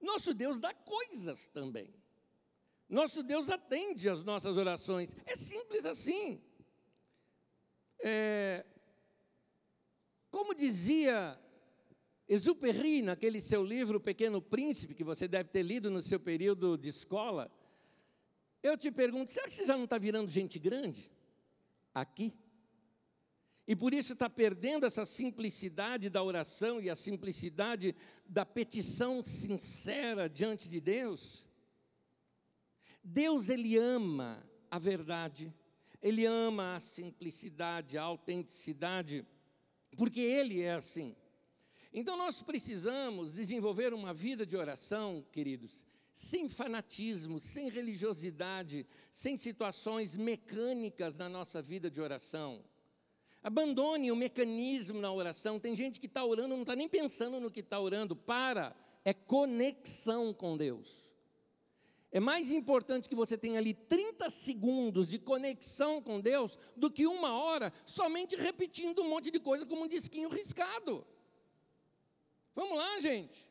Nosso 0.00 0.32
Deus 0.34 0.58
dá 0.58 0.72
coisas 0.72 1.48
também. 1.48 1.92
Nosso 2.88 3.22
Deus 3.22 3.50
atende 3.50 4.08
às 4.08 4.22
nossas 4.22 4.56
orações. 4.56 5.14
É 5.26 5.36
simples 5.36 5.84
assim. 5.84 6.42
É, 8.00 8.64
como 10.30 10.54
dizia 10.54 11.38
Exupéry, 12.28 13.02
naquele 13.02 13.40
seu 13.40 13.62
livro 13.62 14.00
Pequeno 14.00 14.40
Príncipe, 14.40 14.94
que 14.94 15.04
você 15.04 15.26
deve 15.26 15.50
ter 15.50 15.62
lido 15.62 15.90
no 15.90 16.00
seu 16.00 16.20
período 16.20 16.78
de 16.78 16.88
escola, 16.88 17.50
eu 18.62 18.76
te 18.76 18.90
pergunto: 18.90 19.30
será 19.30 19.48
que 19.48 19.54
você 19.54 19.66
já 19.66 19.76
não 19.76 19.84
está 19.84 19.98
virando 19.98 20.30
gente 20.30 20.58
grande? 20.58 21.10
aqui. 22.00 22.34
E 23.68 23.76
por 23.76 23.92
isso 23.92 24.14
está 24.14 24.30
perdendo 24.30 24.86
essa 24.86 25.04
simplicidade 25.04 26.08
da 26.08 26.22
oração 26.22 26.80
e 26.80 26.88
a 26.88 26.96
simplicidade 26.96 27.94
da 28.26 28.46
petição 28.46 29.22
sincera 29.22 30.26
diante 30.26 30.70
de 30.70 30.80
Deus. 30.80 31.46
Deus, 33.04 33.50
Ele 33.50 33.76
ama 33.76 34.42
a 34.70 34.78
verdade, 34.78 35.52
Ele 36.00 36.24
ama 36.24 36.76
a 36.76 36.80
simplicidade, 36.80 37.98
a 37.98 38.02
autenticidade, 38.04 39.22
porque 39.98 40.20
Ele 40.20 40.62
é 40.62 40.72
assim. 40.72 41.14
Então 41.92 42.16
nós 42.16 42.40
precisamos 42.40 43.34
desenvolver 43.34 43.92
uma 43.92 44.14
vida 44.14 44.46
de 44.46 44.56
oração, 44.56 45.22
queridos, 45.30 45.84
sem 46.14 46.48
fanatismo, 46.48 47.38
sem 47.38 47.68
religiosidade, 47.68 48.86
sem 49.12 49.36
situações 49.36 50.16
mecânicas 50.16 51.18
na 51.18 51.28
nossa 51.28 51.60
vida 51.60 51.90
de 51.90 52.00
oração. 52.00 52.64
Abandone 53.42 54.10
o 54.10 54.16
mecanismo 54.16 55.00
na 55.00 55.12
oração. 55.12 55.60
Tem 55.60 55.74
gente 55.76 56.00
que 56.00 56.06
está 56.06 56.24
orando, 56.24 56.48
não 56.48 56.62
está 56.62 56.74
nem 56.74 56.88
pensando 56.88 57.40
no 57.40 57.50
que 57.50 57.60
está 57.60 57.78
orando. 57.78 58.16
Para, 58.16 58.74
é 59.04 59.14
conexão 59.14 60.34
com 60.34 60.56
Deus. 60.56 61.08
É 62.10 62.20
mais 62.20 62.50
importante 62.50 63.08
que 63.08 63.14
você 63.14 63.36
tenha 63.36 63.58
ali 63.58 63.74
30 63.74 64.30
segundos 64.30 65.08
de 65.08 65.18
conexão 65.18 66.00
com 66.00 66.20
Deus 66.20 66.58
do 66.76 66.90
que 66.90 67.06
uma 67.06 67.38
hora 67.38 67.72
somente 67.84 68.34
repetindo 68.34 69.02
um 69.02 69.08
monte 69.08 69.30
de 69.30 69.38
coisa 69.38 69.66
como 69.66 69.84
um 69.84 69.88
disquinho 69.88 70.28
riscado. 70.28 71.06
Vamos 72.54 72.76
lá, 72.76 72.98
gente. 73.00 73.47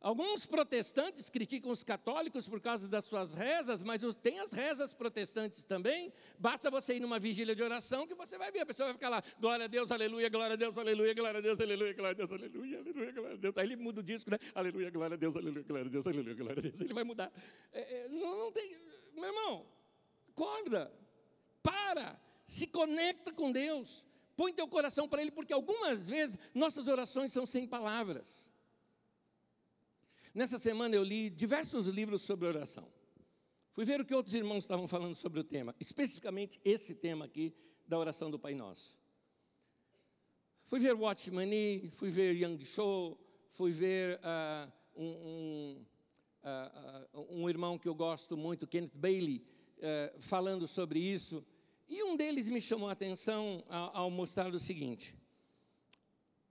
Alguns 0.00 0.46
protestantes 0.46 1.28
criticam 1.28 1.70
os 1.70 1.84
católicos 1.84 2.48
por 2.48 2.58
causa 2.58 2.88
das 2.88 3.04
suas 3.04 3.34
rezas, 3.34 3.82
mas 3.82 4.00
tem 4.22 4.40
as 4.40 4.50
rezas 4.50 4.94
protestantes 4.94 5.62
também. 5.62 6.10
Basta 6.38 6.70
você 6.70 6.96
ir 6.96 7.00
numa 7.00 7.18
vigília 7.18 7.54
de 7.54 7.62
oração 7.62 8.06
que 8.06 8.14
você 8.14 8.38
vai 8.38 8.50
ver, 8.50 8.60
a 8.60 8.66
pessoa 8.66 8.86
vai 8.86 8.94
ficar 8.94 9.10
lá, 9.10 9.22
glória 9.38 9.66
a 9.66 9.68
Deus, 9.68 9.92
aleluia, 9.92 10.30
glória 10.30 10.54
a 10.54 10.56
Deus, 10.56 10.78
aleluia, 10.78 11.12
glória 11.12 11.38
a 11.38 11.42
Deus, 11.42 11.60
aleluia, 11.60 11.92
glória 11.92 12.12
a 12.12 12.14
Deus, 12.14 12.32
aleluia, 12.32 12.78
aleluia, 12.78 13.12
glória 13.12 13.34
a 13.34 13.36
Deus. 13.36 13.58
Aí 13.58 13.66
ele 13.66 13.76
muda 13.76 14.00
o 14.00 14.02
disco, 14.02 14.30
né? 14.30 14.38
Aleluia, 14.54 14.90
glória 14.90 15.14
a 15.14 15.18
Deus, 15.18 15.36
aleluia, 15.36 15.64
glória 15.64 15.86
a 15.86 15.90
Deus, 15.90 16.06
aleluia, 16.06 16.34
glória 16.34 16.58
a 16.58 16.62
Deus. 16.62 16.80
Ele 16.80 16.94
vai 16.94 17.04
mudar. 17.04 17.30
É, 17.70 18.04
é, 18.04 18.08
não, 18.08 18.38
não 18.38 18.52
tem, 18.52 18.78
meu 19.14 19.24
irmão, 19.26 19.66
acorda, 20.30 20.90
para, 21.62 22.18
se 22.46 22.66
conecta 22.66 23.34
com 23.34 23.52
Deus, 23.52 24.06
põe 24.34 24.50
teu 24.50 24.66
coração 24.66 25.06
para 25.06 25.20
Ele, 25.20 25.30
porque 25.30 25.52
algumas 25.52 26.08
vezes 26.08 26.38
nossas 26.54 26.88
orações 26.88 27.30
são 27.30 27.44
sem 27.44 27.68
palavras. 27.68 28.49
Nessa 30.32 30.58
semana 30.58 30.94
eu 30.94 31.02
li 31.02 31.28
diversos 31.28 31.88
livros 31.88 32.22
sobre 32.22 32.46
oração. 32.46 32.86
Fui 33.72 33.84
ver 33.84 34.00
o 34.00 34.04
que 34.04 34.14
outros 34.14 34.34
irmãos 34.34 34.62
estavam 34.64 34.86
falando 34.86 35.14
sobre 35.16 35.40
o 35.40 35.44
tema, 35.44 35.74
especificamente 35.80 36.60
esse 36.64 36.94
tema 36.94 37.24
aqui 37.24 37.52
da 37.86 37.98
oração 37.98 38.30
do 38.30 38.38
Pai 38.38 38.54
Nosso. 38.54 39.00
Fui 40.64 40.78
ver 40.78 40.94
Watchman 40.94 41.46
Nee, 41.46 41.90
fui 41.90 42.10
ver 42.10 42.36
Young 42.36 42.64
Cho, 42.64 43.18
fui 43.48 43.72
ver 43.72 44.20
uh, 44.20 44.72
um, 44.94 45.84
uh, 46.44 47.18
uh, 47.18 47.36
um, 47.36 47.48
irmão 47.48 47.76
que 47.76 47.88
eu 47.88 47.94
gosto 47.94 48.36
muito, 48.36 48.68
Kenneth 48.68 48.94
Bailey, 48.94 49.44
falando 50.20 50.68
sobre 50.68 51.00
isso. 51.00 51.44
E 51.88 52.04
um 52.04 52.16
deles 52.16 52.48
me 52.48 52.60
chamou 52.60 52.88
a 52.88 52.92
atenção 52.92 53.64
ao, 53.68 53.96
ao 53.96 54.10
mostrar 54.10 54.54
o 54.54 54.60
seguinte: 54.60 55.16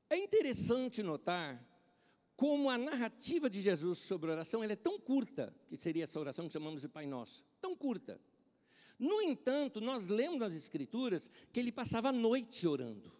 é 0.09 0.17
interessante 0.17 1.01
notar 1.01 1.63
como 2.39 2.69
a 2.69 2.77
narrativa 2.77 3.49
de 3.49 3.61
Jesus 3.61 3.99
sobre 3.99 4.31
oração 4.31 4.63
é 4.63 4.73
tão 4.73 4.97
curta, 4.97 5.53
que 5.67 5.75
seria 5.75 6.05
essa 6.05 6.17
oração 6.17 6.47
que 6.47 6.53
chamamos 6.53 6.79
de 6.79 6.87
Pai 6.87 7.05
Nosso, 7.05 7.43
tão 7.59 7.75
curta. 7.75 8.17
No 8.97 9.21
entanto, 9.21 9.81
nós 9.81 10.07
lemos 10.07 10.39
nas 10.39 10.53
Escrituras 10.53 11.29
que 11.51 11.59
ele 11.59 11.69
passava 11.69 12.07
a 12.07 12.13
noite 12.13 12.65
orando. 12.65 13.11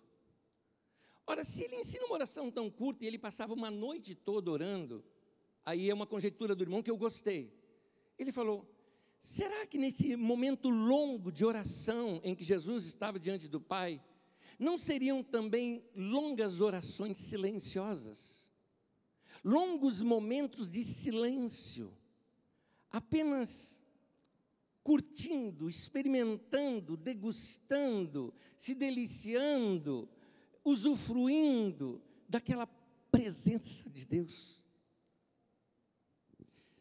Ora, 1.28 1.44
se 1.44 1.62
ele 1.64 1.76
ensina 1.76 2.06
uma 2.06 2.14
oração 2.14 2.50
tão 2.50 2.72
curta 2.72 3.04
e 3.04 3.08
ele 3.08 3.20
passava 3.20 3.54
uma 3.54 3.70
noite 3.70 4.16
toda 4.16 4.52
orando, 4.52 5.04
aí 5.66 5.90
é 5.90 5.94
uma 5.94 6.08
conjectura 6.08 6.56
do 6.56 6.64
irmão 6.64 6.82
que 6.82 6.90
eu 6.90 6.96
gostei. 6.96 7.54
Ele 8.18 8.32
falou: 8.32 8.66
será 9.20 9.68
que 9.68 9.78
nesse 9.78 10.16
momento 10.16 10.70
longo 10.70 11.30
de 11.30 11.44
oração 11.44 12.22
em 12.24 12.34
que 12.34 12.46
Jesus 12.46 12.86
estava 12.86 13.20
diante 13.20 13.50
do 13.50 13.60
Pai, 13.60 14.02
não 14.58 14.78
seriam 14.78 15.22
também 15.22 15.84
longas 15.94 16.62
orações 16.62 17.18
silenciosas? 17.18 18.49
Longos 19.44 20.02
momentos 20.02 20.72
de 20.72 20.84
silêncio, 20.84 21.94
apenas 22.90 23.84
curtindo, 24.84 25.70
experimentando, 25.70 26.98
degustando, 26.98 28.34
se 28.58 28.74
deliciando, 28.74 30.10
usufruindo 30.64 32.02
daquela 32.28 32.68
presença 33.12 33.90
de 33.90 34.06
Deus. 34.06 34.64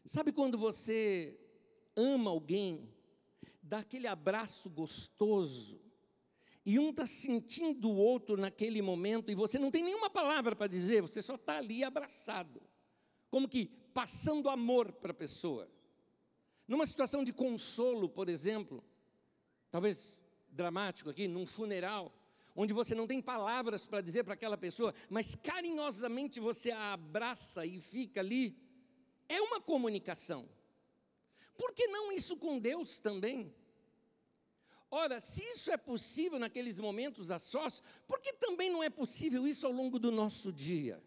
Sabe 0.05 0.31
quando 0.31 0.57
você 0.57 1.39
ama 1.95 2.31
alguém, 2.31 2.89
dá 3.61 3.79
aquele 3.79 4.07
abraço 4.07 4.69
gostoso, 4.69 5.79
e 6.65 6.77
um 6.77 6.89
está 6.89 7.07
sentindo 7.07 7.89
o 7.89 7.95
outro 7.95 8.37
naquele 8.37 8.81
momento, 8.81 9.31
e 9.31 9.35
você 9.35 9.57
não 9.57 9.71
tem 9.71 9.83
nenhuma 9.83 10.09
palavra 10.09 10.55
para 10.55 10.67
dizer, 10.67 11.01
você 11.01 11.21
só 11.21 11.35
está 11.35 11.57
ali 11.57 11.83
abraçado, 11.83 12.61
como 13.29 13.47
que 13.47 13.67
passando 13.93 14.49
amor 14.49 14.91
para 14.93 15.11
a 15.11 15.15
pessoa. 15.15 15.69
Numa 16.67 16.85
situação 16.85 17.23
de 17.23 17.33
consolo, 17.33 18.07
por 18.07 18.29
exemplo, 18.29 18.83
talvez 19.71 20.19
dramático 20.51 21.09
aqui, 21.09 21.27
num 21.27 21.45
funeral, 21.45 22.13
onde 22.55 22.73
você 22.73 22.93
não 22.93 23.07
tem 23.07 23.21
palavras 23.21 23.87
para 23.87 24.01
dizer 24.01 24.23
para 24.23 24.33
aquela 24.33 24.57
pessoa, 24.57 24.93
mas 25.09 25.35
carinhosamente 25.35 26.39
você 26.39 26.71
a 26.71 26.93
abraça 26.93 27.65
e 27.65 27.79
fica 27.79 28.19
ali, 28.19 28.55
é 29.27 29.41
uma 29.41 29.61
comunicação. 29.61 30.47
Por 31.57 31.73
que 31.73 31.87
não 31.87 32.11
isso 32.11 32.37
com 32.37 32.59
Deus 32.59 32.99
também? 32.99 33.53
Ora, 34.91 35.21
se 35.21 35.41
isso 35.43 35.71
é 35.71 35.77
possível 35.77 36.39
naqueles 36.39 36.79
momentos 36.79 37.29
a 37.29 37.37
sós, 37.37 37.81
por 38.07 38.19
que 38.19 38.33
também 38.33 38.71
não 38.71 38.81
é 38.81 38.89
possível 38.89 39.47
isso 39.47 39.67
ao 39.67 39.71
longo 39.71 39.99
do 39.99 40.11
nosso 40.11 40.51
dia? 40.51 41.03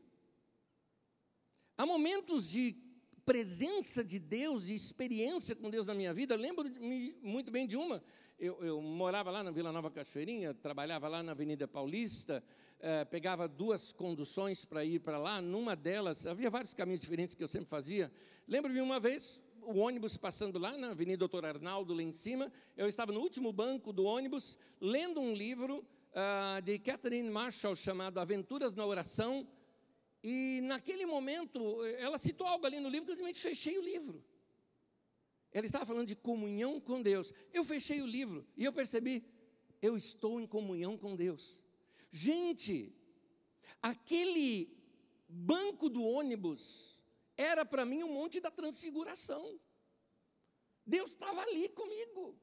Há 1.76 1.84
momentos 1.84 2.48
de 2.48 2.76
presença 3.24 4.04
de 4.04 4.18
Deus 4.18 4.68
e 4.68 4.74
experiência 4.74 5.54
com 5.54 5.70
Deus 5.70 5.86
na 5.86 5.94
minha 5.94 6.12
vida, 6.12 6.36
lembro-me 6.36 7.16
muito 7.22 7.50
bem 7.50 7.66
de 7.66 7.76
uma. 7.76 8.02
Eu, 8.38 8.62
eu, 8.64 8.82
morava 8.82 9.30
lá 9.30 9.42
na 9.42 9.52
Vila 9.52 9.70
Nova 9.70 9.90
Cachoeirinha, 9.90 10.52
trabalhava 10.52 11.06
lá 11.06 11.22
na 11.22 11.30
Avenida 11.30 11.68
Paulista, 11.68 12.42
eh, 12.80 13.04
pegava 13.04 13.46
duas 13.46 13.92
conduções 13.92 14.64
para 14.64 14.84
ir 14.84 14.98
para 14.98 15.16
lá. 15.16 15.40
Numa 15.40 15.76
delas, 15.76 16.26
havia 16.26 16.50
vários 16.50 16.74
caminhos 16.74 17.00
diferentes 17.00 17.36
que 17.36 17.44
eu 17.44 17.46
sempre 17.46 17.68
fazia. 17.68 18.10
Lembro-me 18.48 18.80
uma 18.80 18.98
vez, 18.98 19.40
o 19.64 19.78
ônibus 19.78 20.16
passando 20.16 20.58
lá 20.58 20.76
na 20.76 20.90
Avenida 20.90 21.18
Doutor 21.18 21.44
Arnaldo, 21.44 21.94
lá 21.94 22.02
em 22.02 22.12
cima. 22.12 22.52
Eu 22.76 22.88
estava 22.88 23.12
no 23.12 23.20
último 23.20 23.52
banco 23.52 23.92
do 23.92 24.04
ônibus, 24.04 24.58
lendo 24.80 25.20
um 25.20 25.34
livro 25.34 25.78
uh, 25.78 26.62
de 26.62 26.78
Catherine 26.78 27.30
Marshall 27.30 27.74
chamado 27.74 28.18
Aventuras 28.18 28.74
na 28.74 28.84
Oração 28.84 29.46
e 30.22 30.60
naquele 30.62 31.04
momento, 31.04 31.84
ela 31.98 32.16
citou 32.16 32.46
algo 32.46 32.64
ali 32.64 32.78
no 32.78 32.88
livro 32.88 33.06
que 33.06 33.12
eu 33.12 33.16
simplesmente 33.16 33.40
fechei 33.40 33.76
o 33.76 33.82
livro. 33.82 34.24
Ela 35.52 35.66
estava 35.66 35.84
falando 35.84 36.06
de 36.06 36.14
comunhão 36.14 36.80
com 36.80 37.02
Deus. 37.02 37.32
Eu 37.52 37.64
fechei 37.64 38.00
o 38.00 38.06
livro 38.06 38.46
e 38.56 38.64
eu 38.64 38.72
percebi, 38.72 39.24
eu 39.80 39.96
estou 39.96 40.40
em 40.40 40.46
comunhão 40.46 40.96
com 40.96 41.16
Deus. 41.16 41.62
Gente, 42.10 42.94
aquele 43.82 44.70
banco 45.28 45.88
do 45.88 46.04
ônibus 46.04 47.01
era 47.36 47.64
para 47.64 47.84
mim 47.84 48.02
um 48.02 48.12
monte 48.12 48.40
da 48.40 48.50
transfiguração. 48.50 49.58
Deus 50.86 51.12
estava 51.12 51.40
ali 51.42 51.68
comigo. 51.68 52.36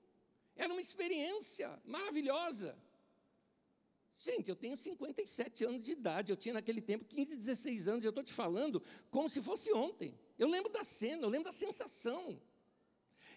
Era 0.55 0.73
uma 0.73 0.81
experiência 0.81 1.79
maravilhosa. 1.85 2.77
Gente, 4.17 4.49
eu 4.49 4.55
tenho 4.55 4.75
57 4.75 5.63
anos 5.63 5.81
de 5.81 5.93
idade, 5.93 6.31
eu 6.31 6.35
tinha 6.35 6.53
naquele 6.53 6.81
tempo 6.81 7.05
15, 7.05 7.37
16 7.37 7.87
anos, 7.87 8.03
e 8.03 8.07
eu 8.07 8.09
estou 8.09 8.23
te 8.23 8.33
falando 8.33 8.83
como 9.09 9.29
se 9.29 9.41
fosse 9.41 9.71
ontem. 9.71 10.13
Eu 10.37 10.49
lembro 10.49 10.69
da 10.69 10.83
cena, 10.83 11.23
eu 11.23 11.29
lembro 11.29 11.45
da 11.45 11.53
sensação. 11.53 12.41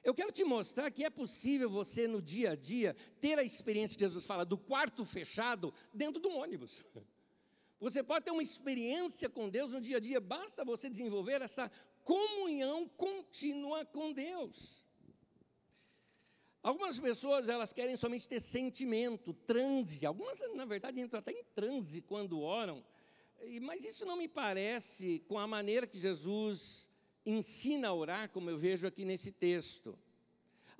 Eu 0.02 0.12
quero 0.12 0.32
te 0.32 0.42
mostrar 0.42 0.90
que 0.90 1.04
é 1.04 1.10
possível 1.10 1.70
você, 1.70 2.08
no 2.08 2.20
dia 2.20 2.52
a 2.52 2.56
dia, 2.56 2.96
ter 3.20 3.38
a 3.38 3.44
experiência 3.44 3.96
que 3.96 4.02
Jesus 4.02 4.24
fala 4.24 4.44
do 4.44 4.58
quarto 4.58 5.04
fechado 5.04 5.72
dentro 5.94 6.20
de 6.20 6.26
um 6.26 6.36
ônibus. 6.36 6.82
Você 7.82 8.00
pode 8.00 8.24
ter 8.24 8.30
uma 8.30 8.44
experiência 8.44 9.28
com 9.28 9.48
Deus 9.48 9.72
no 9.72 9.80
dia 9.80 9.96
a 9.96 10.00
dia, 10.00 10.20
basta 10.20 10.64
você 10.64 10.88
desenvolver 10.88 11.42
essa 11.42 11.68
comunhão 12.04 12.88
contínua 12.88 13.84
com 13.84 14.12
Deus. 14.12 14.86
Algumas 16.62 17.00
pessoas, 17.00 17.48
elas 17.48 17.72
querem 17.72 17.96
somente 17.96 18.28
ter 18.28 18.38
sentimento, 18.38 19.34
transe. 19.34 20.06
Algumas, 20.06 20.38
na 20.54 20.64
verdade, 20.64 21.00
entram 21.00 21.18
até 21.18 21.32
em 21.32 21.42
transe 21.56 22.00
quando 22.02 22.40
oram. 22.40 22.84
Mas 23.62 23.84
isso 23.84 24.06
não 24.06 24.16
me 24.16 24.28
parece 24.28 25.18
com 25.26 25.36
a 25.36 25.48
maneira 25.48 25.84
que 25.84 25.98
Jesus 25.98 26.88
ensina 27.26 27.88
a 27.88 27.94
orar, 27.94 28.30
como 28.30 28.48
eu 28.48 28.56
vejo 28.56 28.86
aqui 28.86 29.04
nesse 29.04 29.32
texto. 29.32 29.98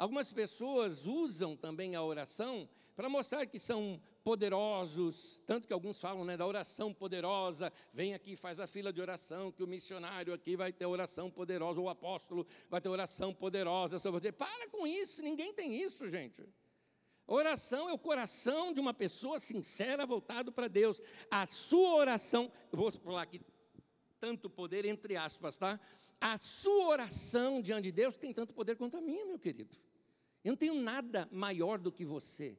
Algumas 0.03 0.33
pessoas 0.33 1.07
usam 1.07 1.57
também 1.57 1.95
a 1.95 2.03
oração 2.03 2.69
para 2.97 3.09
mostrar 3.09 3.47
que 3.47 3.57
são 3.57 4.03
poderosos, 4.25 5.41
tanto 5.47 5.69
que 5.69 5.73
alguns 5.73 6.01
falam 6.01 6.25
né, 6.25 6.37
da 6.37 6.45
oração 6.45 6.93
poderosa, 6.93 7.73
vem 7.95 8.13
aqui, 8.13 8.35
faz 8.35 8.59
a 8.59 8.67
fila 8.67 8.93
de 8.93 9.01
oração, 9.01 9.53
que 9.53 9.63
o 9.63 9.67
missionário 9.69 10.35
aqui 10.35 10.57
vai 10.57 10.73
ter 10.73 10.87
oração 10.87 11.31
poderosa, 11.31 11.81
o 11.81 11.89
apóstolo 11.89 12.45
vai 12.69 12.81
ter 12.81 12.89
oração 12.89 13.33
poderosa 13.33 14.01
sobre 14.01 14.21
você. 14.21 14.33
Para 14.33 14.69
com 14.71 14.85
isso, 14.89 15.23
ninguém 15.23 15.53
tem 15.53 15.81
isso, 15.81 16.09
gente. 16.09 16.43
Oração 17.25 17.89
é 17.89 17.93
o 17.93 17.99
coração 17.99 18.73
de 18.73 18.81
uma 18.81 18.93
pessoa 18.93 19.39
sincera 19.39 20.05
voltado 20.05 20.51
para 20.51 20.67
Deus. 20.67 21.01
A 21.31 21.47
sua 21.47 21.95
oração, 21.95 22.51
vou 22.73 22.91
falar 22.91 23.23
aqui 23.23 23.41
tanto 24.19 24.51
poder 24.51 24.85
entre 24.85 25.17
aspas, 25.17 25.59
tá? 25.59 25.79
A 26.21 26.37
sua 26.39 26.87
oração 26.89 27.63
diante 27.63 27.85
de 27.85 27.93
Deus 27.93 28.17
tem 28.17 28.33
tanto 28.33 28.53
poder 28.53 28.75
quanto 28.75 28.97
a 28.97 29.01
minha, 29.01 29.25
meu 29.27 29.39
querido. 29.39 29.77
Eu 30.45 30.53
não 30.53 30.57
tenho 30.57 30.75
nada 30.75 31.29
maior 31.31 31.79
do 31.79 31.93
que 31.93 32.05
você. 32.05 32.57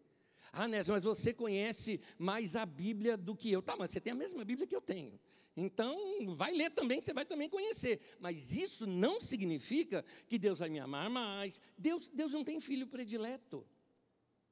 Ah, 0.51 0.67
Nésio, 0.67 0.93
mas 0.93 1.03
você 1.03 1.33
conhece 1.33 1.99
mais 2.17 2.55
a 2.55 2.65
Bíblia 2.65 3.17
do 3.17 3.35
que 3.35 3.51
eu. 3.51 3.61
Tá, 3.61 3.75
mas 3.75 3.91
você 3.91 3.99
tem 3.99 4.13
a 4.13 4.15
mesma 4.15 4.43
Bíblia 4.45 4.67
que 4.67 4.75
eu 4.75 4.81
tenho. 4.81 5.19
Então, 5.55 6.35
vai 6.35 6.51
ler 6.53 6.71
também, 6.71 6.99
que 6.99 7.05
você 7.05 7.13
vai 7.13 7.25
também 7.25 7.49
conhecer. 7.49 7.99
Mas 8.19 8.55
isso 8.55 8.85
não 8.85 9.19
significa 9.19 10.03
que 10.27 10.37
Deus 10.37 10.59
vai 10.59 10.69
me 10.69 10.79
amar 10.79 11.09
mais. 11.09 11.61
Deus, 11.77 12.09
Deus 12.09 12.33
não 12.33 12.43
tem 12.43 12.59
filho 12.59 12.87
predileto. 12.87 13.65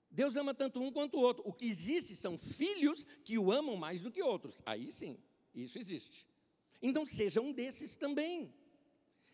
Deus 0.09 0.35
ama 0.35 0.53
tanto 0.53 0.81
um 0.81 0.91
quanto 0.91 1.17
o 1.17 1.21
outro. 1.21 1.43
O 1.47 1.53
que 1.53 1.65
existe 1.65 2.15
são 2.15 2.37
filhos 2.37 3.05
que 3.23 3.37
o 3.37 3.51
amam 3.51 3.77
mais 3.77 4.01
do 4.01 4.11
que 4.11 4.21
outros. 4.21 4.61
Aí 4.65 4.91
sim, 4.91 5.17
isso 5.53 5.79
existe. 5.79 6.27
Então, 6.81 7.05
seja 7.05 7.41
um 7.41 7.51
desses 7.53 7.95
também. 7.95 8.53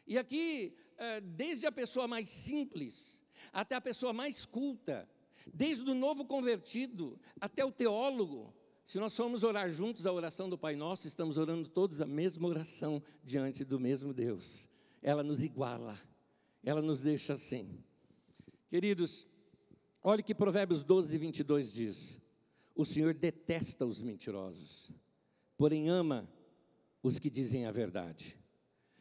E 0.05 0.17
aqui, 0.17 0.75
eh, 0.97 1.21
desde 1.21 1.65
a 1.65 1.71
pessoa 1.71 2.07
mais 2.07 2.29
simples 2.29 3.23
até 3.51 3.75
a 3.75 3.81
pessoa 3.81 4.13
mais 4.13 4.45
culta, 4.45 5.07
desde 5.53 5.89
o 5.89 5.93
novo 5.93 6.25
convertido 6.25 7.19
até 7.39 7.63
o 7.63 7.71
teólogo. 7.71 8.53
Se 8.85 8.99
nós 8.99 9.15
formos 9.15 9.43
orar 9.43 9.69
juntos 9.69 10.05
a 10.05 10.13
oração 10.13 10.49
do 10.49 10.57
Pai 10.57 10.75
Nosso, 10.75 11.07
estamos 11.07 11.37
orando 11.37 11.67
todos 11.67 11.99
a 11.99 12.05
mesma 12.05 12.47
oração 12.47 13.03
diante 13.23 13.65
do 13.65 13.79
mesmo 13.79 14.13
Deus. 14.13 14.69
Ela 15.01 15.23
nos 15.23 15.43
iguala, 15.43 15.99
ela 16.63 16.81
nos 16.81 17.01
deixa 17.01 17.33
assim. 17.33 17.83
Queridos, 18.69 19.27
olhe 20.01 20.23
que 20.23 20.33
Provérbios 20.33 20.83
12, 20.83 21.17
22 21.17 21.73
diz: 21.73 22.21
O 22.75 22.85
Senhor 22.85 23.13
detesta 23.13 23.85
os 23.85 24.01
mentirosos, 24.01 24.93
porém 25.57 25.89
ama 25.89 26.29
os 27.03 27.19
que 27.19 27.29
dizem 27.29 27.65
a 27.65 27.71
verdade. 27.71 28.37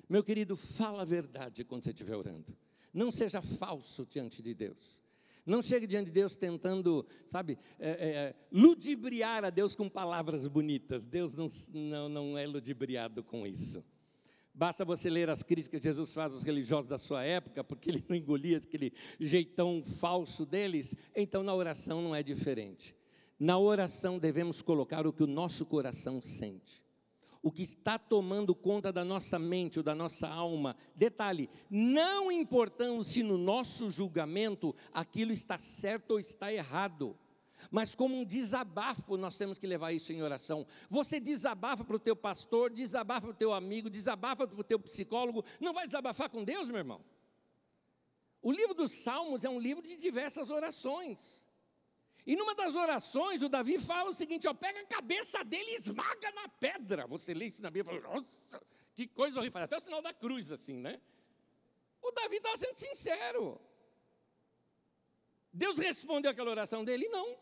Meu 0.08 0.22
querido, 0.22 0.56
fala 0.56 1.02
a 1.02 1.04
verdade 1.04 1.64
quando 1.64 1.84
você 1.84 1.90
estiver 1.90 2.16
orando. 2.16 2.56
Não 2.96 3.10
seja 3.10 3.42
falso 3.42 4.06
diante 4.06 4.42
de 4.42 4.54
Deus. 4.54 5.02
Não 5.44 5.60
chegue 5.60 5.86
diante 5.86 6.06
de 6.06 6.12
Deus 6.12 6.34
tentando, 6.38 7.06
sabe, 7.26 7.58
é, 7.78 7.90
é, 7.90 8.34
ludibriar 8.50 9.44
a 9.44 9.50
Deus 9.50 9.74
com 9.74 9.86
palavras 9.86 10.46
bonitas. 10.46 11.04
Deus 11.04 11.34
não, 11.34 11.46
não, 11.74 12.08
não 12.08 12.38
é 12.38 12.46
ludibriado 12.46 13.22
com 13.22 13.46
isso. 13.46 13.84
Basta 14.54 14.82
você 14.82 15.10
ler 15.10 15.28
as 15.28 15.42
críticas 15.42 15.78
que 15.78 15.86
Jesus 15.86 16.14
faz 16.14 16.32
aos 16.32 16.42
religiosos 16.42 16.88
da 16.88 16.96
sua 16.96 17.22
época, 17.22 17.62
porque 17.62 17.90
ele 17.90 18.02
não 18.08 18.16
engolia 18.16 18.56
aquele 18.56 18.90
jeitão 19.20 19.84
falso 19.84 20.46
deles. 20.46 20.96
Então, 21.14 21.42
na 21.42 21.54
oração 21.54 22.00
não 22.00 22.14
é 22.16 22.22
diferente. 22.22 22.96
Na 23.38 23.58
oração 23.58 24.18
devemos 24.18 24.62
colocar 24.62 25.06
o 25.06 25.12
que 25.12 25.22
o 25.22 25.26
nosso 25.26 25.66
coração 25.66 26.22
sente 26.22 26.85
o 27.46 27.52
que 27.52 27.62
está 27.62 27.96
tomando 27.96 28.56
conta 28.56 28.92
da 28.92 29.04
nossa 29.04 29.38
mente 29.38 29.78
ou 29.78 29.82
da 29.84 29.94
nossa 29.94 30.26
alma. 30.26 30.76
Detalhe: 30.96 31.48
não 31.70 32.32
importando 32.32 33.04
se 33.04 33.22
no 33.22 33.38
nosso 33.38 33.88
julgamento 33.88 34.74
aquilo 34.92 35.30
está 35.30 35.56
certo 35.56 36.14
ou 36.14 36.18
está 36.18 36.52
errado. 36.52 37.16
mas 37.70 37.94
como 37.94 38.18
um 38.18 38.24
desabafo, 38.24 39.16
nós 39.16 39.38
temos 39.38 39.58
que 39.58 39.66
levar 39.66 39.92
isso 39.92 40.12
em 40.12 40.20
oração. 40.22 40.66
Você 40.90 41.20
desabafa 41.20 41.84
para 41.84 41.94
o 41.94 42.00
teu 42.00 42.16
pastor, 42.16 42.68
desabafa 42.68 43.20
para 43.20 43.30
o 43.30 43.34
teu 43.34 43.52
amigo, 43.52 43.88
desabafa 43.88 44.48
para 44.48 44.60
o 44.60 44.64
teu 44.64 44.80
psicólogo, 44.80 45.44
não 45.60 45.72
vai 45.72 45.86
desabafar 45.86 46.28
com 46.28 46.42
Deus, 46.42 46.68
meu 46.68 46.78
irmão? 46.78 47.00
O 48.42 48.50
livro 48.50 48.74
dos 48.74 49.04
Salmos 49.04 49.44
é 49.44 49.48
um 49.48 49.60
livro 49.60 49.84
de 49.84 49.96
diversas 49.96 50.50
orações. 50.50 51.45
E 52.26 52.34
numa 52.34 52.54
das 52.56 52.74
orações, 52.74 53.40
o 53.40 53.48
Davi 53.48 53.78
fala 53.78 54.10
o 54.10 54.14
seguinte: 54.14 54.48
ó, 54.48 54.52
pega 54.52 54.80
a 54.80 54.86
cabeça 54.86 55.44
dele 55.44 55.70
e 55.70 55.74
esmaga 55.76 56.32
na 56.32 56.48
pedra. 56.48 57.06
Você 57.06 57.32
lê 57.32 57.46
isso 57.46 57.62
na 57.62 57.70
Bíblia 57.70 57.98
e 57.98 58.02
fala, 58.02 58.14
nossa, 58.14 58.62
que 58.94 59.06
coisa 59.06 59.38
horrível. 59.38 59.62
Até 59.62 59.78
o 59.78 59.80
sinal 59.80 60.02
da 60.02 60.12
cruz, 60.12 60.50
assim, 60.50 60.76
né? 60.76 61.00
O 62.02 62.10
Davi 62.10 62.36
estava 62.36 62.56
sendo 62.56 62.74
sincero. 62.74 63.60
Deus 65.52 65.78
respondeu 65.78 66.30
aquela 66.30 66.50
oração 66.50 66.84
dele? 66.84 67.08
Não. 67.08 67.38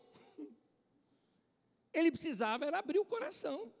Ele 1.91 2.11
precisava 2.11 2.65
era 2.65 2.79
abrir 2.79 2.99
o 2.99 3.05
coração. 3.05 3.73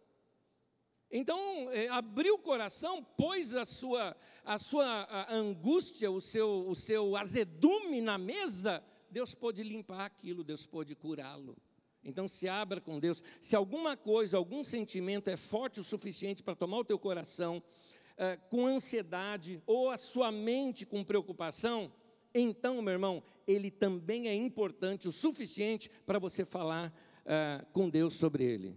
Então, 1.11 1.39
é, 1.71 1.87
abriu 1.89 2.35
o 2.35 2.39
coração, 2.39 3.03
pôs 3.03 3.53
a 3.53 3.63
sua, 3.63 4.17
a 4.43 4.57
sua 4.57 4.85
a 5.03 5.33
angústia, 5.33 6.09
o 6.09 6.19
seu, 6.19 6.67
o 6.67 6.75
seu 6.75 7.15
azedume 7.15 8.01
na 8.01 8.17
mesa, 8.17 8.83
Deus 9.09 9.33
pôde 9.35 9.63
limpar 9.63 10.05
aquilo, 10.05 10.43
Deus 10.43 10.65
pôde 10.65 10.95
curá-lo. 10.95 11.57
Então, 12.03 12.27
se 12.27 12.47
abra 12.47 12.79
com 12.79 12.99
Deus. 12.99 13.23
Se 13.41 13.55
alguma 13.55 13.97
coisa, 13.97 14.37
algum 14.37 14.63
sentimento 14.63 15.29
é 15.29 15.37
forte 15.37 15.79
o 15.79 15.83
suficiente 15.83 16.43
para 16.43 16.55
tomar 16.55 16.79
o 16.79 16.85
teu 16.85 16.99
coração 16.99 17.63
é, 18.15 18.37
com 18.37 18.67
ansiedade, 18.67 19.61
ou 19.65 19.89
a 19.89 19.97
sua 19.97 20.31
mente 20.31 20.85
com 20.85 21.03
preocupação, 21.03 21.91
então, 22.37 22.81
meu 22.81 22.91
irmão, 22.91 23.23
ele 23.47 23.71
também 23.71 24.27
é 24.27 24.35
importante 24.35 25.07
o 25.07 25.11
suficiente 25.11 25.89
para 26.05 26.19
você 26.19 26.43
falar 26.43 26.93
uh, 27.21 27.65
com 27.71 27.89
Deus 27.89 28.15
sobre 28.15 28.43
ele. 28.43 28.75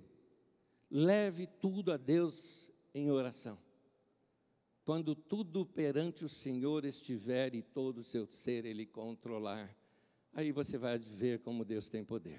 Leve 0.89 1.45
tudo 1.45 1.91
a 1.91 1.97
Deus 1.97 2.71
em 2.95 3.11
oração. 3.11 3.59
Quando 4.85 5.15
tudo 5.15 5.67
perante 5.67 6.25
o 6.25 6.29
Senhor 6.29 6.85
estiver 6.85 7.53
e 7.53 7.61
todo 7.61 7.99
o 7.99 8.05
seu 8.05 8.31
ser 8.31 8.65
Ele 8.65 8.87
controlar, 8.87 9.77
aí 10.39 10.53
você 10.53 10.79
vai 10.79 10.97
ver 10.99 11.41
como 11.41 11.65
Deus 11.65 11.91
tem 11.91 12.05
poder. 12.05 12.39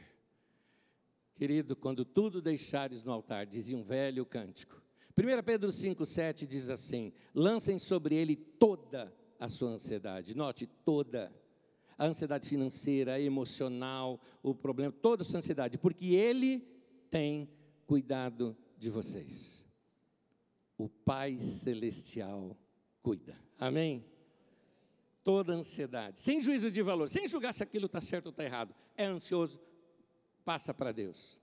Querido, 1.36 1.76
quando 1.76 2.06
tudo 2.06 2.42
deixares 2.42 3.04
no 3.04 3.12
altar, 3.12 3.46
dizia 3.46 3.78
um 3.78 3.84
velho 3.84 4.26
cântico. 4.26 4.82
1 5.18 5.44
Pedro 5.44 5.70
5,7 5.70 6.46
diz 6.46 6.70
assim: 6.70 7.12
lancem 7.36 7.78
sobre 7.78 8.16
ele 8.16 8.38
toda 8.38 9.14
a 9.38 9.50
sua 9.50 9.72
ansiedade. 9.72 10.34
Note, 10.34 10.66
toda 10.66 11.30
a 11.98 12.06
ansiedade 12.06 12.48
financeira, 12.48 13.16
a 13.16 13.20
emocional, 13.20 14.18
o 14.42 14.56
problema, 14.56 14.94
toda 14.94 15.24
a 15.24 15.26
sua 15.26 15.40
ansiedade, 15.40 15.78
porque 15.78 16.14
Ele 16.16 16.60
tem 17.10 17.50
cuidado 17.86 18.56
de 18.78 18.90
vocês. 18.90 19.68
O 20.78 20.88
Pai 20.88 21.38
Celestial 21.38 22.58
cuida. 23.02 23.36
Amém? 23.58 24.06
Toda 25.30 25.54
ansiedade, 25.54 26.20
sem 26.20 26.42
juízo 26.42 26.72
de 26.72 26.82
valor, 26.82 27.08
sem 27.08 27.28
julgar 27.28 27.54
se 27.54 27.62
aquilo 27.62 27.86
está 27.86 28.02
certo 28.02 28.26
ou 28.26 28.32
está 28.32 28.44
errado, 28.44 28.74
é 28.98 29.06
ansioso, 29.06 29.62
passa 30.44 30.74
para 30.74 30.92
Deus. 30.92 31.40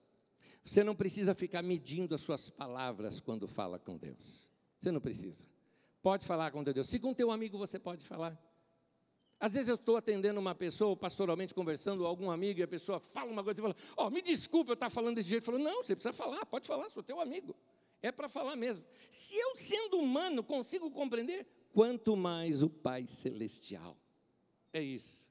Você 0.65 0.83
não 0.83 0.93
precisa 0.93 1.37
ficar 1.37 1.63
medindo 1.63 2.13
as 2.13 2.21
suas 2.21 2.51
palavras 2.51 3.21
quando 3.21 3.47
fala 3.47 3.79
com 3.79 3.97
Deus. 3.97 4.51
Você 4.81 4.91
não 4.91 5.01
precisa. 5.01 5.47
Pode 6.03 6.27
falar 6.27 6.51
com 6.51 6.65
Deus. 6.65 6.89
Se 6.89 6.99
com 6.99 7.15
teu 7.15 7.31
amigo 7.31 7.57
você 7.57 7.79
pode 7.79 8.05
falar. 8.05 8.37
Às 9.39 9.55
vezes 9.55 9.69
eu 9.69 9.77
estou 9.77 9.97
atendendo 9.97 10.41
uma 10.41 10.53
pessoa, 10.53 10.97
pastoralmente 10.97 11.55
conversando, 11.55 12.05
algum 12.05 12.29
amigo, 12.29 12.59
e 12.59 12.65
a 12.65 12.69
pessoa 12.69 12.99
fala 12.99 13.31
uma 13.31 13.45
coisa 13.45 13.61
e 13.61 13.63
fala, 13.63 13.77
ó, 13.97 14.09
oh, 14.09 14.11
me 14.11 14.21
desculpe 14.21 14.69
eu 14.69 14.75
estar 14.75 14.91
falando 14.91 15.15
desse 15.15 15.29
jeito. 15.29 15.45
Falou, 15.45 15.61
não, 15.61 15.85
você 15.85 15.95
precisa 15.95 16.13
falar, 16.13 16.45
pode 16.47 16.67
falar, 16.67 16.91
sou 16.91 17.05
teu 17.05 17.21
amigo. 17.21 17.55
É 18.03 18.11
para 18.11 18.29
falar 18.29 18.57
mesmo. 18.57 18.85
Se 19.13 19.37
eu, 19.37 19.55
sendo 19.55 19.97
humano, 20.01 20.43
consigo 20.43 20.91
compreender, 20.91 21.47
quanto 21.77 22.17
mais 22.17 22.63
o 22.63 22.71
Pai 22.71 23.07
Celestial. 23.07 23.99
É 24.73 24.83
isso. 24.83 25.31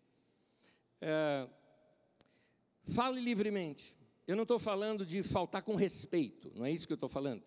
É, 1.01 1.49
fale 2.83 3.19
livremente. 3.19 3.97
Eu 4.27 4.35
não 4.35 4.43
estou 4.43 4.59
falando 4.59 5.03
de 5.03 5.23
faltar 5.23 5.63
com 5.63 5.73
respeito, 5.73 6.51
não 6.53 6.63
é 6.63 6.71
isso 6.71 6.85
que 6.85 6.93
eu 6.93 6.97
estou 7.01 7.09
falando. 7.09 7.41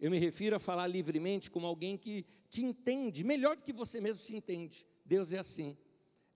Eu 0.00 0.10
me 0.10 0.18
refiro 0.18 0.56
a 0.56 0.58
falar 0.58 0.88
livremente 0.88 1.48
como 1.48 1.64
alguém 1.64 1.96
que 1.96 2.26
te 2.50 2.64
entende, 2.64 3.22
melhor 3.22 3.54
do 3.54 3.62
que 3.62 3.72
você 3.72 4.00
mesmo 4.00 4.20
se 4.20 4.34
entende. 4.34 4.84
Deus 5.04 5.32
é 5.32 5.38
assim. 5.38 5.76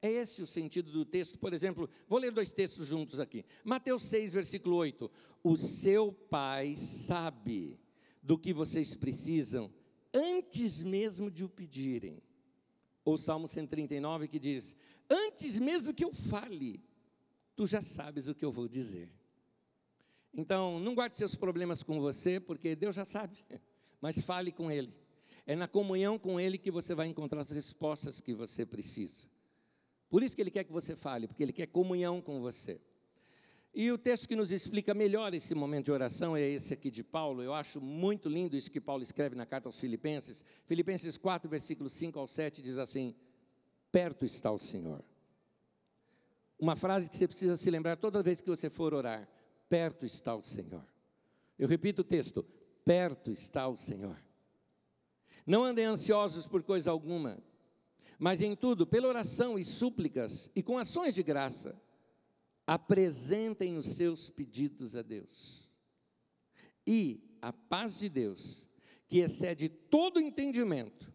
É 0.00 0.08
esse 0.08 0.40
o 0.40 0.46
sentido 0.46 0.92
do 0.92 1.04
texto. 1.04 1.36
Por 1.36 1.52
exemplo, 1.52 1.90
vou 2.06 2.20
ler 2.20 2.30
dois 2.30 2.52
textos 2.52 2.86
juntos 2.86 3.18
aqui. 3.18 3.44
Mateus 3.64 4.04
6, 4.04 4.32
versículo 4.32 4.76
8. 4.76 5.10
O 5.42 5.56
seu 5.56 6.12
pai 6.12 6.76
sabe 6.76 7.76
do 8.22 8.38
que 8.38 8.52
vocês 8.52 8.94
precisam 8.94 9.68
antes 10.12 10.82
mesmo 10.82 11.30
de 11.30 11.44
o 11.44 11.48
pedirem. 11.48 12.22
Ou 13.04 13.16
Salmo 13.16 13.48
139 13.48 14.28
que 14.28 14.38
diz: 14.38 14.76
Antes 15.08 15.58
mesmo 15.58 15.94
que 15.94 16.04
eu 16.04 16.12
fale, 16.12 16.82
tu 17.56 17.66
já 17.66 17.80
sabes 17.80 18.28
o 18.28 18.34
que 18.34 18.44
eu 18.44 18.52
vou 18.52 18.68
dizer. 18.68 19.10
Então, 20.32 20.78
não 20.78 20.94
guarde 20.94 21.16
seus 21.16 21.34
problemas 21.34 21.82
com 21.82 22.00
você, 22.00 22.38
porque 22.38 22.76
Deus 22.76 22.94
já 22.94 23.04
sabe, 23.04 23.38
mas 24.00 24.20
fale 24.20 24.52
com 24.52 24.70
Ele. 24.70 24.94
É 25.46 25.56
na 25.56 25.66
comunhão 25.66 26.18
com 26.18 26.38
Ele 26.38 26.58
que 26.58 26.70
você 26.70 26.94
vai 26.94 27.06
encontrar 27.06 27.40
as 27.40 27.50
respostas 27.50 28.20
que 28.20 28.34
você 28.34 28.66
precisa. 28.66 29.28
Por 30.10 30.22
isso 30.22 30.36
que 30.36 30.42
Ele 30.42 30.50
quer 30.50 30.64
que 30.64 30.72
você 30.72 30.94
fale, 30.94 31.26
porque 31.26 31.42
Ele 31.42 31.52
quer 31.52 31.66
comunhão 31.66 32.20
com 32.20 32.40
você. 32.40 32.80
E 33.74 33.92
o 33.92 33.98
texto 33.98 34.26
que 34.26 34.34
nos 34.34 34.50
explica 34.50 34.94
melhor 34.94 35.34
esse 35.34 35.54
momento 35.54 35.86
de 35.86 35.92
oração 35.92 36.36
é 36.36 36.40
esse 36.40 36.74
aqui 36.74 36.90
de 36.90 37.04
Paulo. 37.04 37.42
Eu 37.42 37.52
acho 37.52 37.80
muito 37.80 38.28
lindo 38.28 38.56
isso 38.56 38.70
que 38.70 38.80
Paulo 38.80 39.02
escreve 39.02 39.36
na 39.36 39.46
carta 39.46 39.68
aos 39.68 39.78
Filipenses. 39.78 40.44
Filipenses 40.66 41.16
4, 41.18 41.48
versículos 41.48 41.92
5 41.92 42.18
ao 42.18 42.26
7 42.26 42.62
diz 42.62 42.78
assim: 42.78 43.14
Perto 43.92 44.24
está 44.24 44.50
o 44.50 44.58
Senhor. 44.58 45.04
Uma 46.58 46.74
frase 46.74 47.08
que 47.08 47.16
você 47.16 47.28
precisa 47.28 47.56
se 47.56 47.70
lembrar 47.70 47.96
toda 47.96 48.22
vez 48.22 48.40
que 48.40 48.48
você 48.48 48.68
for 48.68 48.94
orar: 48.94 49.28
Perto 49.68 50.04
está 50.04 50.34
o 50.34 50.42
Senhor. 50.42 50.84
Eu 51.58 51.68
repito 51.68 52.02
o 52.02 52.04
texto: 52.04 52.44
Perto 52.84 53.30
está 53.30 53.68
o 53.68 53.76
Senhor. 53.76 54.18
Não 55.46 55.62
andem 55.62 55.84
ansiosos 55.84 56.46
por 56.46 56.62
coisa 56.62 56.90
alguma, 56.90 57.38
mas 58.18 58.42
em 58.42 58.56
tudo, 58.56 58.86
pela 58.86 59.08
oração 59.08 59.58
e 59.58 59.64
súplicas 59.64 60.50
e 60.54 60.62
com 60.62 60.78
ações 60.78 61.14
de 61.14 61.22
graça, 61.22 61.80
apresentem 62.68 63.78
os 63.78 63.86
seus 63.86 64.28
pedidos 64.28 64.94
a 64.94 65.00
Deus. 65.00 65.70
E 66.86 67.38
a 67.40 67.50
paz 67.50 68.00
de 68.00 68.10
Deus, 68.10 68.68
que 69.06 69.20
excede 69.20 69.70
todo 69.70 70.20
entendimento, 70.20 71.10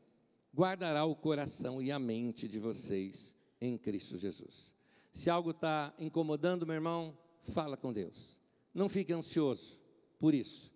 guardará 0.51 1.05
o 1.05 1.15
coração 1.15 1.79
e 1.79 1.91
a 1.91 1.99
mente 1.99 2.47
de 2.47 2.59
vocês 2.59 3.35
em 3.61 3.77
Cristo 3.77 4.17
Jesus. 4.17 4.75
Se 5.11 5.29
algo 5.29 5.51
está 5.51 5.93
incomodando, 5.99 6.65
meu 6.65 6.73
irmão, 6.73 7.15
fala 7.43 7.77
com 7.77 7.93
Deus. 7.93 8.39
Não 8.73 8.89
fique 8.89 9.13
ansioso 9.13 9.79
por 10.17 10.33
isso. 10.33 10.71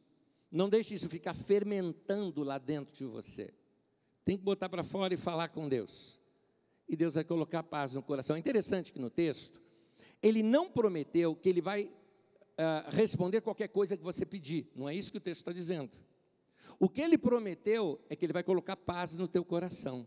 Não 0.51 0.69
deixe 0.69 0.93
isso 0.93 1.09
ficar 1.09 1.33
fermentando 1.33 2.43
lá 2.43 2.59
dentro 2.59 2.95
de 2.95 3.03
você. 3.03 3.51
Tem 4.23 4.37
que 4.37 4.43
botar 4.43 4.69
para 4.69 4.83
fora 4.83 5.11
e 5.11 5.17
falar 5.17 5.47
com 5.49 5.67
Deus. 5.67 6.21
E 6.87 6.95
Deus 6.95 7.15
vai 7.15 7.23
colocar 7.23 7.63
paz 7.63 7.93
no 7.93 8.03
coração. 8.03 8.35
É 8.35 8.39
interessante 8.39 8.93
que 8.93 8.99
no 8.99 9.09
texto, 9.09 9.59
ele 10.21 10.43
não 10.43 10.69
prometeu 10.69 11.36
que 11.36 11.49
ele 11.49 11.62
vai 11.62 11.86
uh, 11.86 12.89
responder 12.89 13.41
qualquer 13.41 13.67
coisa 13.67 13.95
que 13.95 14.03
você 14.03 14.25
pedir. 14.25 14.71
Não 14.75 14.88
é 14.88 14.95
isso 14.95 15.12
que 15.12 15.17
o 15.17 15.21
texto 15.21 15.41
está 15.41 15.51
dizendo. 15.51 15.97
O 16.80 16.89
que 16.89 17.01
ele 17.01 17.17
prometeu 17.17 17.99
é 18.10 18.15
que 18.15 18.25
ele 18.25 18.34
vai 18.34 18.43
colocar 18.43 18.75
paz 18.75 19.15
no 19.15 19.27
teu 19.27 19.43
coração. 19.43 20.06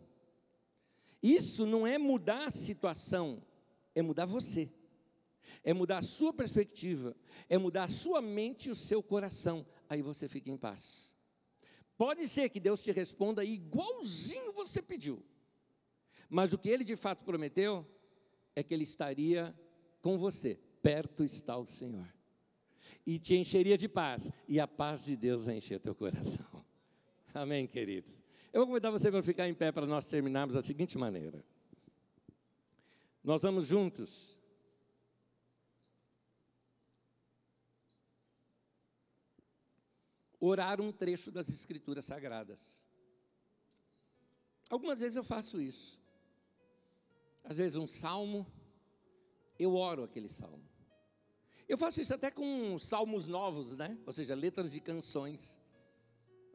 Isso 1.23 1.67
não 1.67 1.87
é 1.87 1.99
mudar 1.99 2.49
a 2.49 2.51
situação, 2.51 3.43
é 3.95 4.03
mudar 4.03 4.25
você 4.25 4.71
é 5.63 5.73
mudar 5.73 5.99
a 5.99 6.03
sua 6.03 6.33
perspectiva, 6.33 7.17
é 7.49 7.59
mudar 7.59 7.85
a 7.85 7.89
sua 7.89 8.21
mente 8.21 8.69
e 8.69 8.73
o 8.73 8.75
seu 8.75 9.03
coração. 9.03 9.67
Aí 9.89 10.03
você 10.03 10.29
fica 10.29 10.51
em 10.51 10.57
paz. 10.57 11.15
Pode 11.97 12.27
ser 12.29 12.49
que 12.49 12.61
Deus 12.61 12.83
te 12.83 12.93
responda 12.93 13.45
igualzinho 13.45 14.53
você 14.53 14.81
pediu, 14.81 15.23
mas 16.29 16.53
o 16.53 16.59
que 16.59 16.69
ele 16.69 16.85
de 16.85 16.97
fato 16.97 17.25
prometeu 17.25 17.87
é 18.57 18.63
que 18.63 18.73
ele 18.73 18.85
estaria 18.85 19.55
com 20.01 20.19
você, 20.19 20.59
perto 20.83 21.25
está 21.25 21.57
o 21.57 21.67
Senhor, 21.67 22.09
e 23.07 23.19
te 23.19 23.35
encheria 23.35 23.77
de 23.77 23.89
paz, 23.89 24.31
e 24.49 24.59
a 24.59 24.67
paz 24.67 25.05
de 25.05 25.17
Deus 25.17 25.45
vai 25.45 25.57
encher 25.57 25.81
teu 25.81 25.95
coração. 25.95 26.65
Amém, 27.35 27.67
queridos? 27.67 28.23
Eu 28.53 28.61
vou 28.61 28.69
convidar 28.69 28.91
você 28.91 29.11
para 29.11 29.23
ficar 29.23 29.49
em 29.49 29.55
pé 29.55 29.71
para 29.71 29.87
nós 29.87 30.07
terminarmos 30.07 30.55
da 30.55 30.63
seguinte 30.63 30.99
maneira. 30.99 31.45
Nós 33.23 33.43
vamos 33.43 33.67
juntos 33.67 34.37
orar 40.41 40.81
um 40.81 40.91
trecho 40.91 41.31
das 41.31 41.49
Escrituras 41.49 42.07
Sagradas. 42.07 42.83
Algumas 44.71 45.01
vezes 45.01 45.17
eu 45.17 45.25
faço 45.25 45.61
isso. 45.61 46.01
Às 47.45 47.59
vezes 47.59 47.77
um 47.77 47.87
salmo, 47.87 48.51
eu 49.61 49.75
oro 49.75 50.03
aquele 50.03 50.29
salmo. 50.29 50.65
Eu 51.69 51.77
faço 51.77 52.01
isso 52.01 52.15
até 52.15 52.31
com 52.31 52.79
salmos 52.79 53.27
novos, 53.27 53.77
né? 53.77 53.97
Ou 54.07 54.13
seja, 54.13 54.35
letras 54.35 54.73
de 54.73 54.81
canções. 54.81 55.61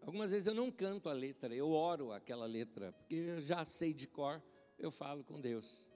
Algumas 0.01 0.31
vezes 0.31 0.47
eu 0.47 0.55
não 0.55 0.71
canto 0.71 1.07
a 1.07 1.13
letra, 1.13 1.55
eu 1.55 1.71
oro 1.71 2.11
aquela 2.11 2.45
letra, 2.45 2.91
porque 2.93 3.15
eu 3.15 3.41
já 3.41 3.63
sei 3.63 3.93
de 3.93 4.07
cor, 4.07 4.41
eu 4.77 4.91
falo 4.91 5.23
com 5.23 5.39
Deus. 5.39 5.87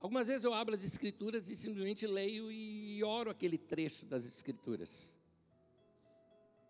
Algumas 0.00 0.26
vezes 0.26 0.44
eu 0.44 0.52
abro 0.52 0.74
as 0.74 0.82
escrituras 0.82 1.48
e 1.48 1.54
simplesmente 1.54 2.06
leio 2.06 2.50
e 2.50 3.04
oro 3.04 3.30
aquele 3.30 3.58
trecho 3.58 4.04
das 4.06 4.24
escrituras. 4.24 5.16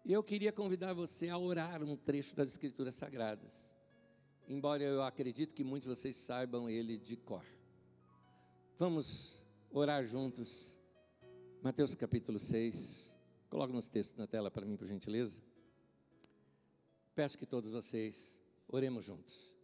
E 0.04 0.12
eu 0.12 0.22
queria 0.22 0.52
convidar 0.52 0.92
você 0.94 1.28
a 1.28 1.38
orar 1.38 1.82
um 1.82 1.96
trecho 1.96 2.34
das 2.34 2.50
escrituras 2.50 2.96
sagradas. 2.96 3.72
Embora 4.48 4.82
eu 4.82 5.02
acredito 5.02 5.54
que 5.54 5.62
muitos 5.62 5.88
de 5.88 5.96
vocês 5.96 6.16
saibam 6.16 6.68
ele 6.68 6.98
de 6.98 7.16
cor. 7.16 7.46
Vamos 8.82 9.44
orar 9.70 10.04
juntos. 10.04 10.76
Mateus 11.62 11.94
capítulo 11.94 12.36
6. 12.36 13.16
Coloque 13.48 13.72
nos 13.72 13.86
textos 13.86 14.18
na 14.18 14.26
tela 14.26 14.50
para 14.50 14.66
mim, 14.66 14.76
por 14.76 14.88
gentileza. 14.88 15.40
Peço 17.14 17.38
que 17.38 17.46
todos 17.46 17.70
vocês 17.70 18.40
oremos 18.66 19.04
juntos. 19.04 19.54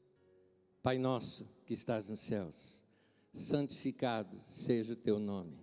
Pai 0.84 0.98
nosso 0.98 1.48
que 1.66 1.74
estás 1.74 2.08
nos 2.08 2.20
céus, 2.20 2.84
santificado 3.32 4.40
seja 4.44 4.92
o 4.92 4.96
teu 4.96 5.18
nome. 5.18 5.58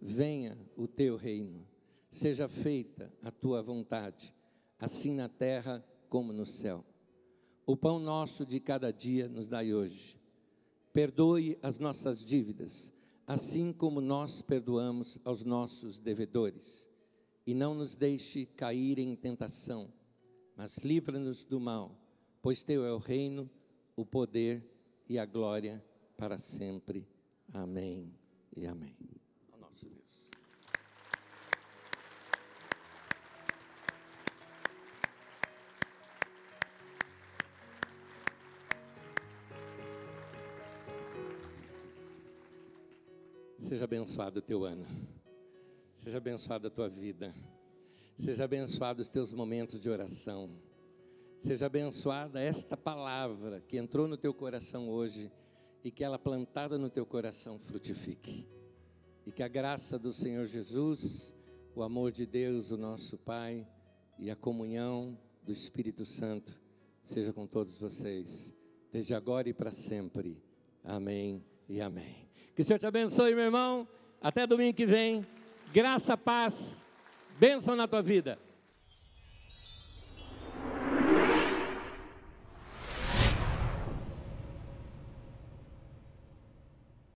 Venha 0.00 0.58
o 0.74 0.88
teu 0.88 1.16
reino. 1.16 1.68
Seja 2.10 2.48
feita 2.48 3.12
a 3.20 3.30
tua 3.30 3.62
vontade, 3.62 4.34
assim 4.78 5.12
na 5.12 5.28
terra 5.28 5.84
como 6.08 6.32
no 6.32 6.46
céu. 6.46 6.82
O 7.66 7.76
pão 7.76 7.98
nosso 7.98 8.46
de 8.46 8.58
cada 8.58 8.90
dia 8.90 9.28
nos 9.28 9.48
dai 9.48 9.74
hoje. 9.74 10.18
Perdoe 10.96 11.58
as 11.62 11.78
nossas 11.78 12.24
dívidas 12.24 12.96
assim 13.26 13.72
como 13.72 14.00
nós 14.00 14.40
perdoamos 14.40 15.18
aos 15.24 15.42
nossos 15.42 15.98
devedores. 15.98 16.88
E 17.46 17.54
não 17.54 17.74
nos 17.74 17.96
deixe 17.96 18.46
cair 18.46 18.98
em 18.98 19.14
tentação, 19.14 19.92
mas 20.56 20.78
livra-nos 20.78 21.44
do 21.44 21.60
mal, 21.60 21.96
pois 22.40 22.62
teu 22.62 22.84
é 22.84 22.92
o 22.92 22.98
reino, 22.98 23.50
o 23.94 24.04
poder 24.04 24.64
e 25.08 25.18
a 25.18 25.26
glória 25.26 25.84
para 26.16 26.38
sempre. 26.38 27.06
Amém 27.52 28.12
e 28.56 28.66
amém. 28.66 29.15
Seja 43.68 43.82
abençoado 43.82 44.38
o 44.38 44.42
teu 44.42 44.64
ano. 44.64 44.86
Seja 45.92 46.18
abençoada 46.18 46.68
a 46.68 46.70
tua 46.70 46.88
vida. 46.88 47.34
Seja 48.14 48.44
abençoado 48.44 49.02
os 49.02 49.08
teus 49.08 49.32
momentos 49.32 49.80
de 49.80 49.90
oração. 49.90 50.48
Seja 51.40 51.66
abençoada 51.66 52.40
esta 52.40 52.76
palavra 52.76 53.60
que 53.60 53.76
entrou 53.76 54.06
no 54.06 54.16
teu 54.16 54.32
coração 54.32 54.88
hoje 54.88 55.32
e 55.82 55.90
que 55.90 56.04
ela 56.04 56.16
plantada 56.16 56.78
no 56.78 56.88
teu 56.88 57.04
coração 57.04 57.58
frutifique. 57.58 58.48
E 59.26 59.32
que 59.32 59.42
a 59.42 59.48
graça 59.48 59.98
do 59.98 60.12
Senhor 60.12 60.46
Jesus, 60.46 61.34
o 61.74 61.82
amor 61.82 62.12
de 62.12 62.24
Deus, 62.24 62.70
o 62.70 62.76
nosso 62.76 63.18
Pai, 63.18 63.66
e 64.16 64.30
a 64.30 64.36
comunhão 64.36 65.18
do 65.42 65.50
Espírito 65.50 66.04
Santo 66.04 66.56
seja 67.02 67.32
com 67.32 67.48
todos 67.48 67.80
vocês, 67.80 68.54
desde 68.92 69.12
agora 69.12 69.48
e 69.48 69.52
para 69.52 69.72
sempre. 69.72 70.40
Amém 70.84 71.55
e 71.68 71.80
amém. 71.80 72.28
Que 72.54 72.62
o 72.62 72.64
Senhor 72.64 72.78
te 72.78 72.86
abençoe, 72.86 73.34
meu 73.34 73.44
irmão. 73.44 73.86
Até 74.20 74.46
domingo 74.46 74.74
que 74.74 74.86
vem. 74.86 75.26
Graça, 75.72 76.16
paz, 76.16 76.84
bênção 77.38 77.76
na 77.76 77.86
tua 77.86 78.02
vida. 78.02 78.38